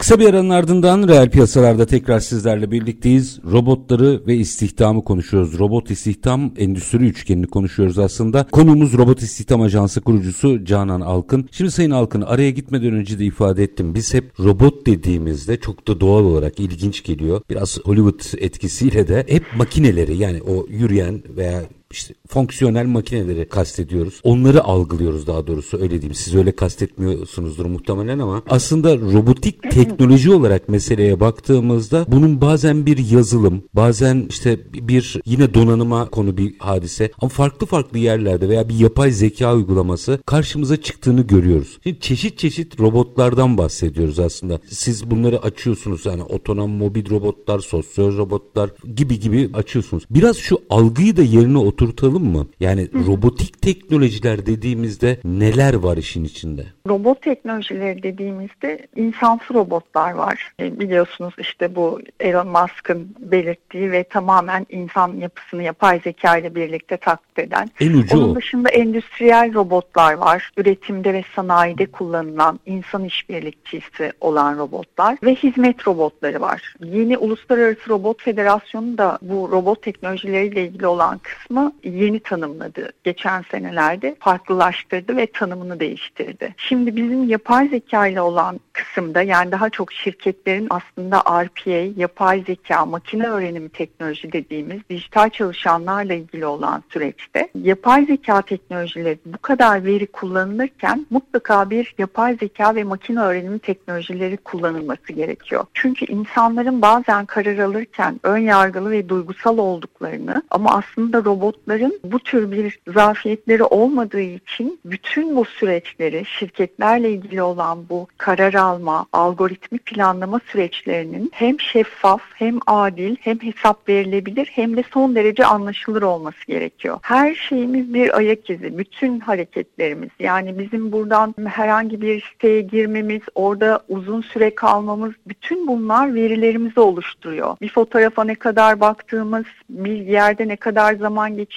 Kısa 0.00 0.20
bir 0.20 0.28
aranın 0.28 0.50
ardından 0.50 1.08
reel 1.08 1.30
piyasalarda 1.30 1.86
tekrar 1.86 2.20
sizlerle 2.20 2.70
birlikteyiz. 2.70 3.40
Robotları 3.52 4.26
ve 4.26 4.36
istihdamı 4.36 5.04
konuşuyoruz. 5.04 5.58
Robot 5.58 5.90
istihdam 5.90 6.52
endüstri 6.58 7.06
üçgenini 7.06 7.46
konuşuyoruz 7.46 7.98
aslında. 7.98 8.46
Konumuz 8.52 8.98
Robot 8.98 9.22
İstihdam 9.22 9.60
Ajansı 9.60 10.00
kurucusu 10.00 10.64
Canan 10.64 11.00
Alkın. 11.00 11.48
Şimdi 11.52 11.70
Sayın 11.70 11.90
Alkın 11.90 12.22
araya 12.22 12.50
gitmeden 12.50 12.92
önce 12.92 13.18
de 13.18 13.24
ifade 13.24 13.62
ettim. 13.62 13.94
Biz 13.94 14.14
hep 14.14 14.40
robot 14.40 14.86
dediğimizde 14.86 15.60
çok 15.60 15.88
da 15.88 16.00
doğal 16.00 16.24
olarak 16.24 16.60
ilginç 16.60 17.02
geliyor. 17.04 17.40
Biraz 17.50 17.78
Hollywood 17.84 18.42
etkisiyle 18.42 19.08
de 19.08 19.24
hep 19.28 19.44
makineleri 19.56 20.16
yani 20.16 20.42
o 20.42 20.66
yürüyen 20.68 21.22
veya 21.36 21.62
işte 21.90 22.14
fonksiyonel 22.28 22.86
makineleri 22.86 23.48
kastediyoruz. 23.48 24.20
Onları 24.22 24.64
algılıyoruz 24.64 25.26
daha 25.26 25.46
doğrusu 25.46 25.76
öyle 25.76 25.90
diyeyim. 25.90 26.14
Siz 26.14 26.34
öyle 26.34 26.52
kastetmiyorsunuzdur 26.52 27.66
muhtemelen 27.66 28.18
ama 28.18 28.42
aslında 28.48 28.98
robotik 28.98 29.70
teknoloji 29.70 30.32
olarak 30.32 30.68
meseleye 30.68 31.20
baktığımızda 31.20 32.06
bunun 32.08 32.40
bazen 32.40 32.86
bir 32.86 33.10
yazılım, 33.10 33.62
bazen 33.74 34.26
işte 34.28 34.60
bir 34.72 35.20
yine 35.26 35.54
donanıma 35.54 36.10
konu 36.10 36.36
bir 36.36 36.58
hadise 36.58 37.10
ama 37.20 37.28
farklı 37.28 37.66
farklı 37.66 37.98
yerlerde 37.98 38.48
veya 38.48 38.68
bir 38.68 38.74
yapay 38.74 39.10
zeka 39.10 39.54
uygulaması 39.54 40.18
karşımıza 40.26 40.76
çıktığını 40.76 41.22
görüyoruz. 41.22 41.78
Şimdi 41.82 42.00
çeşit 42.00 42.38
çeşit 42.38 42.80
robotlardan 42.80 43.58
bahsediyoruz 43.58 44.18
aslında. 44.18 44.60
Siz 44.70 45.10
bunları 45.10 45.42
açıyorsunuz 45.42 46.06
yani 46.06 46.22
otonom 46.22 46.70
mobil 46.70 47.10
robotlar, 47.10 47.58
sosyal 47.58 48.16
robotlar 48.16 48.70
gibi 48.96 49.20
gibi 49.20 49.50
açıyorsunuz. 49.54 50.04
Biraz 50.10 50.36
şu 50.36 50.58
algıyı 50.70 51.16
da 51.16 51.22
yerine 51.22 51.58
otur 51.58 51.79
oturtalım 51.80 52.24
mı? 52.24 52.46
Yani 52.60 52.88
Hı-hı. 52.92 53.06
robotik 53.06 53.62
teknolojiler 53.62 54.46
dediğimizde 54.46 55.18
neler 55.24 55.74
var 55.74 55.96
işin 55.96 56.24
içinde? 56.24 56.66
Robot 56.88 57.22
teknolojileri 57.22 58.02
dediğimizde 58.02 58.86
insansı 58.96 59.54
robotlar 59.54 60.12
var. 60.12 60.52
E, 60.60 60.80
biliyorsunuz 60.80 61.34
işte 61.38 61.74
bu 61.74 62.00
Elon 62.20 62.48
Musk'ın 62.48 63.14
belirttiği 63.18 63.92
ve 63.92 64.04
tamamen 64.04 64.66
insan 64.70 65.16
yapısını 65.16 65.62
yapay 65.62 66.00
zeka 66.04 66.36
ile 66.36 66.54
birlikte 66.54 66.96
taklit 66.96 67.38
eden. 67.38 67.70
En 67.80 67.92
ucu 67.92 68.18
Onun 68.18 68.30
o. 68.30 68.34
dışında 68.34 68.68
endüstriyel 68.68 69.54
robotlar 69.54 70.14
var. 70.14 70.50
Üretimde 70.56 71.14
ve 71.14 71.24
sanayide 71.36 71.86
kullanılan 71.86 72.60
insan 72.66 73.04
işbirlikçisi 73.04 74.12
olan 74.20 74.58
robotlar 74.58 75.18
ve 75.22 75.34
hizmet 75.34 75.88
robotları 75.88 76.40
var. 76.40 76.74
Yeni 76.84 77.18
Uluslararası 77.18 77.88
Robot 77.88 78.22
Federasyonu 78.22 78.98
da 78.98 79.18
bu 79.22 79.48
robot 79.52 79.82
teknolojileriyle 79.82 80.64
ilgili 80.64 80.86
olan 80.86 81.18
kısmı 81.18 81.69
yeni 81.84 82.20
tanımladı. 82.20 82.92
Geçen 83.04 83.42
senelerde 83.42 84.16
farklılaştırdı 84.20 85.16
ve 85.16 85.26
tanımını 85.26 85.80
değiştirdi. 85.80 86.54
Şimdi 86.56 86.96
bizim 86.96 87.28
yapay 87.28 87.68
zeka 87.68 88.06
ile 88.06 88.20
olan 88.20 88.60
kısımda 88.72 89.22
yani 89.22 89.52
daha 89.52 89.70
çok 89.70 89.92
şirketlerin 89.92 90.66
aslında 90.70 91.44
RPA, 91.44 92.00
yapay 92.00 92.44
zeka, 92.46 92.86
makine 92.86 93.28
öğrenimi 93.28 93.68
teknoloji 93.68 94.32
dediğimiz 94.32 94.80
dijital 94.90 95.30
çalışanlarla 95.30 96.14
ilgili 96.14 96.46
olan 96.46 96.82
süreçte 96.92 97.48
yapay 97.54 98.06
zeka 98.06 98.42
teknolojileri 98.42 99.18
bu 99.26 99.38
kadar 99.38 99.84
veri 99.84 100.06
kullanılırken 100.06 101.06
mutlaka 101.10 101.70
bir 101.70 101.94
yapay 101.98 102.36
zeka 102.36 102.74
ve 102.74 102.84
makine 102.84 103.20
öğrenimi 103.20 103.58
teknolojileri 103.58 104.36
kullanılması 104.36 105.12
gerekiyor. 105.12 105.64
Çünkü 105.74 106.04
insanların 106.06 106.82
bazen 106.82 107.26
karar 107.26 107.58
alırken 107.58 108.20
ön 108.22 108.38
yargılı 108.38 108.90
ve 108.90 109.08
duygusal 109.08 109.58
olduklarını 109.58 110.42
ama 110.50 110.70
aslında 110.78 111.24
robot 111.24 111.59
robotların 111.60 112.00
bu 112.04 112.18
tür 112.18 112.50
bir 112.50 112.78
zafiyetleri 112.88 113.64
olmadığı 113.64 114.20
için 114.20 114.80
bütün 114.84 115.36
bu 115.36 115.44
süreçleri 115.44 116.24
şirketlerle 116.24 117.10
ilgili 117.10 117.42
olan 117.42 117.88
bu 117.88 118.06
karar 118.18 118.54
alma, 118.54 119.06
algoritmi 119.12 119.78
planlama 119.78 120.40
süreçlerinin 120.46 121.30
hem 121.32 121.60
şeffaf 121.60 122.22
hem 122.34 122.58
adil 122.66 123.16
hem 123.20 123.38
hesap 123.38 123.88
verilebilir 123.88 124.50
hem 124.54 124.76
de 124.76 124.84
son 124.92 125.14
derece 125.14 125.44
anlaşılır 125.44 126.02
olması 126.02 126.46
gerekiyor. 126.46 126.98
Her 127.02 127.34
şeyimiz 127.34 127.94
bir 127.94 128.16
ayak 128.16 128.50
izi, 128.50 128.78
bütün 128.78 129.20
hareketlerimiz. 129.20 130.10
Yani 130.18 130.58
bizim 130.58 130.92
buradan 130.92 131.34
herhangi 131.46 132.00
bir 132.00 132.20
siteye 132.32 132.60
girmemiz, 132.60 133.22
orada 133.34 133.80
uzun 133.88 134.22
süre 134.22 134.54
kalmamız, 134.54 135.12
bütün 135.26 135.66
bunlar 135.66 136.14
verilerimizi 136.14 136.80
oluşturuyor. 136.80 137.56
Bir 137.62 137.68
fotoğrafa 137.68 138.24
ne 138.24 138.34
kadar 138.34 138.80
baktığımız, 138.80 139.44
bir 139.70 140.06
yerde 140.06 140.48
ne 140.48 140.56
kadar 140.56 140.94
zaman 140.94 141.36
geçirdiğimiz 141.36 141.49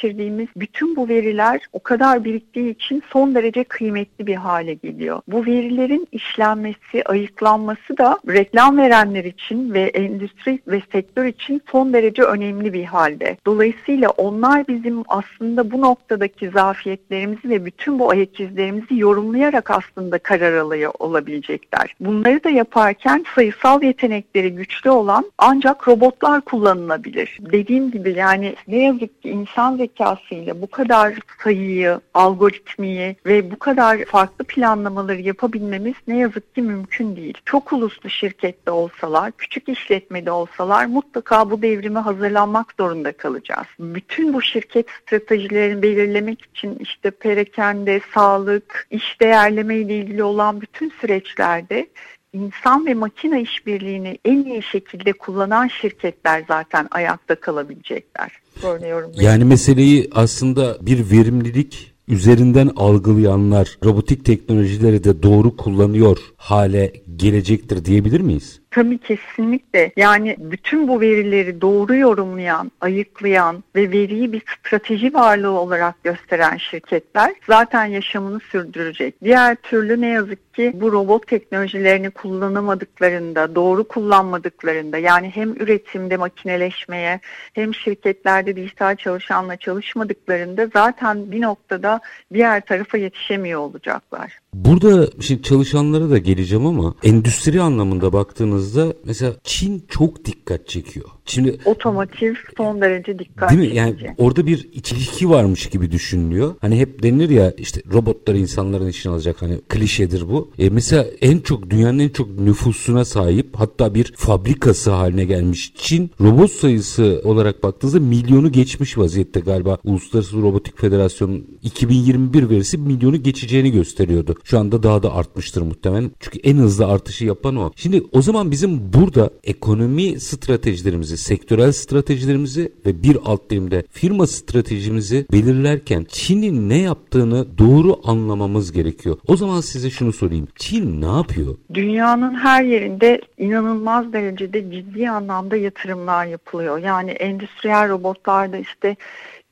bütün 0.56 0.96
bu 0.96 1.10
veriler 1.10 1.62
o 1.74 1.80
kadar 1.80 2.24
biriktiği 2.26 2.70
için 2.70 3.04
son 3.10 3.36
derece 3.36 3.64
kıymetli 3.64 4.28
bir 4.28 4.36
hale 4.36 4.74
geliyor. 4.74 5.22
Bu 5.28 5.46
verilerin 5.46 6.08
işlenmesi, 6.12 7.04
ayıklanması 7.06 7.98
da 7.98 8.20
reklam 8.28 8.78
verenler 8.78 9.24
için 9.24 9.74
ve 9.74 9.82
endüstri 9.82 10.60
ve 10.68 10.82
sektör 10.92 11.26
için 11.26 11.62
son 11.72 11.94
derece 11.94 12.24
önemli 12.24 12.74
bir 12.74 12.86
halde. 12.86 13.38
Dolayısıyla 13.46 14.10
onlar 14.10 14.68
bizim 14.68 15.04
aslında 15.08 15.72
bu 15.72 15.82
noktadaki 15.82 16.50
zafiyetlerimizi 16.50 17.50
ve 17.50 17.66
bütün 17.66 18.00
bu 18.00 18.10
ayak 18.10 18.40
izlerimizi 18.40 19.00
yorumlayarak 19.00 19.72
aslında 19.72 20.18
karar 20.18 20.58
alıyor 20.58 20.94
olabilecekler. 21.00 21.96
Bunları 22.00 22.44
da 22.44 22.50
yaparken 22.50 23.26
sayısal 23.36 23.84
yetenekleri 23.84 24.52
güçlü 24.56 24.90
olan 24.90 25.32
ancak 25.38 25.88
robotlar 25.88 26.42
kullanılabilir. 26.42 27.40
Dediğim 27.52 27.92
gibi 27.92 28.14
yani 28.18 28.56
ne 28.68 28.78
yazık 28.78 29.22
ki 29.24 29.30
insan 29.30 29.78
zekasıyla 29.84 30.62
bu 30.62 30.68
kadar 30.68 31.14
sayıyı, 31.44 32.00
algoritmiyi 32.14 33.16
ve 33.26 33.52
bu 33.52 33.60
kadar 33.60 34.06
farklı 34.06 34.46
planlamaları 34.46 35.22
yapabilmemiz 35.22 35.94
ne 36.08 36.18
yazık 36.18 36.56
ki 36.56 36.62
mümkün 36.62 37.16
değil. 37.16 37.38
Çok 37.46 37.74
uluslu 37.74 38.10
şirkette 38.10 38.72
olsalar, 38.72 39.32
küçük 39.32 39.70
işletmede 39.70 40.32
olsalar 40.32 40.86
mutlaka 40.86 41.52
bu 41.52 41.62
devrime 41.62 42.00
hazırlanmak 42.00 42.74
zorunda 42.80 43.12
kalacağız. 43.12 43.68
Bütün 43.80 44.34
bu 44.34 44.42
şirket 44.42 44.86
stratejilerini 44.90 45.82
belirlemek 45.82 46.42
için 46.42 46.78
işte 46.80 47.12
perakende, 47.12 48.02
sağlık, 48.14 48.88
iş 48.92 49.22
değerleme 49.22 49.76
ile 49.76 49.98
ilgili 49.98 50.24
olan 50.24 50.62
bütün 50.62 50.90
süreçlerde 50.90 51.88
insan 52.34 52.86
ve 52.86 52.94
makine 52.94 53.42
işbirliğini 53.42 54.18
en 54.26 54.44
iyi 54.44 54.64
şekilde 54.64 55.14
kullanan 55.14 55.68
şirketler 55.68 56.44
zaten 56.48 56.88
ayakta 56.92 57.36
kalabilecekler. 57.36 58.32
Böyle 58.64 58.88
Yani 59.14 59.46
meseleyi 59.46 60.10
aslında 60.16 60.78
bir 60.82 61.12
verimlilik 61.12 61.94
üzerinden 62.08 62.70
algılayanlar 62.76 63.78
robotik 63.84 64.26
teknolojileri 64.26 65.04
de 65.04 65.24
doğru 65.24 65.58
kullanıyor 65.58 66.18
hale 66.38 66.94
gelecektir 67.16 67.86
diyebilir 67.86 68.22
miyiz? 68.22 68.60
Tabii 68.74 68.98
kesinlikle. 68.98 69.92
Yani 69.98 70.36
bütün 70.40 70.88
bu 70.88 71.02
verileri 71.02 71.62
doğru 71.62 71.96
yorumlayan, 71.96 72.72
ayıklayan 72.82 73.64
ve 73.76 73.92
veriyi 73.92 74.34
bir 74.34 74.44
strateji 74.60 75.14
varlığı 75.14 75.52
olarak 75.52 76.04
gösteren 76.04 76.58
şirketler 76.58 77.34
zaten 77.48 77.86
yaşamını 77.86 78.40
sürdürecek. 78.40 79.16
Diğer 79.24 79.56
türlü 79.56 80.02
ne 80.02 80.08
yazık 80.08 80.54
ki 80.54 80.72
bu 80.76 80.92
robot 80.92 81.28
teknolojilerini 81.28 82.10
kullanamadıklarında, 82.10 83.56
doğru 83.56 83.88
kullanmadıklarında 83.88 84.98
yani 84.98 85.30
hem 85.30 85.52
üretimde 85.52 86.18
makineleşmeye 86.18 87.20
hem 87.54 87.76
şirketlerde 87.76 88.56
dijital 88.56 88.96
çalışanla 88.96 89.58
çalışmadıklarında 89.58 90.68
zaten 90.74 91.32
bir 91.32 91.42
noktada 91.42 92.00
diğer 92.34 92.62
tarafa 92.62 92.98
yetişemiyor 92.98 93.60
olacaklar. 93.60 94.43
Burada 94.54 95.10
şimdi 95.20 95.42
çalışanlara 95.42 96.10
da 96.10 96.18
geleceğim 96.18 96.66
ama 96.66 96.96
endüstri 97.04 97.62
anlamında 97.62 98.14
baktığınızda 98.14 98.94
mesela 99.06 99.34
Çin 99.44 99.86
çok 99.90 100.26
dikkat 100.26 100.68
çekiyor. 100.68 101.06
Şimdi 101.26 101.58
otomotiv 101.66 102.34
son 102.58 102.82
derece 102.82 103.20
dikkat 103.20 103.50
Değil 103.50 103.72
mi? 103.72 103.76
Yani 103.76 103.96
orada 104.18 104.48
bir 104.48 104.70
ilişki 104.74 105.30
varmış 105.30 105.66
gibi 105.66 105.92
düşünülüyor. 105.92 106.56
Hani 106.62 106.80
hep 106.80 107.04
denir 107.04 107.30
ya 107.30 107.52
işte 107.52 107.82
robotları 107.94 108.38
insanların 108.38 108.88
işini 108.88 109.14
alacak 109.14 109.42
hani 109.42 109.62
klişedir 109.70 110.30
bu. 110.30 110.52
E 110.60 110.70
mesela 110.70 111.06
en 111.22 111.40
çok 111.40 111.70
dünyanın 111.70 112.00
en 112.00 112.10
çok 112.10 112.40
nüfusuna 112.40 113.06
sahip 113.06 113.50
hatta 113.56 113.96
bir 113.96 114.14
fabrikası 114.16 114.92
haline 114.92 115.26
gelmiş 115.26 115.74
Çin 115.76 116.12
robot 116.22 116.52
sayısı 116.52 117.22
olarak 117.24 117.64
baktığınızda 117.64 118.00
milyonu 118.00 118.52
geçmiş 118.52 118.98
vaziyette 118.98 119.40
galiba. 119.40 119.78
Uluslararası 119.84 120.42
Robotik 120.42 120.80
Federasyonu 120.80 121.42
2021 121.64 122.50
verisi 122.50 122.78
milyonu 122.78 123.24
geçeceğini 123.24 123.72
gösteriyordu. 123.72 124.36
Şu 124.44 124.60
anda 124.60 124.84
daha 124.84 125.04
da 125.04 125.16
artmıştır 125.16 125.62
muhtemelen. 125.62 126.12
Çünkü 126.20 126.40
en 126.44 126.58
hızlı 126.58 126.88
artışı 126.88 127.26
yapan 127.26 127.56
o. 127.56 127.72
Şimdi 127.76 128.04
o 128.12 128.22
zaman 128.22 128.52
bizim 128.52 128.94
burada 128.94 129.30
ekonomi 129.44 130.20
stratejilerimizi, 130.20 131.18
sektörel 131.18 131.72
stratejilerimizi 131.72 132.72
ve 132.86 133.04
bir 133.04 133.18
alt 133.26 133.50
dilimde 133.50 133.84
firma 133.92 134.28
stratejimizi 134.28 135.26
belirlerken 135.32 136.06
Çin'in 136.10 136.70
ne 136.70 136.78
yaptığını 136.78 137.58
doğru 137.58 138.00
anlamamız 138.04 138.72
gerekiyor. 138.72 139.18
O 139.28 139.36
zaman 139.36 139.62
size 139.62 139.90
şunu 139.90 140.14
sorayım. 140.14 140.48
Çin 140.56 141.02
ne 141.02 141.18
yapıyor? 141.18 141.56
Dünyanın 141.74 142.34
her 142.34 142.64
yerinde 142.64 143.22
inanılmaz 143.38 144.14
derecede 144.14 144.72
ciddi 144.72 145.10
anlamda 145.10 145.56
yatırımlar 145.56 146.26
yapılıyor. 146.26 146.78
Yani 146.78 147.12
endüstriyel 147.12 147.90
robotlarda 147.90 148.58
işte 148.58 148.96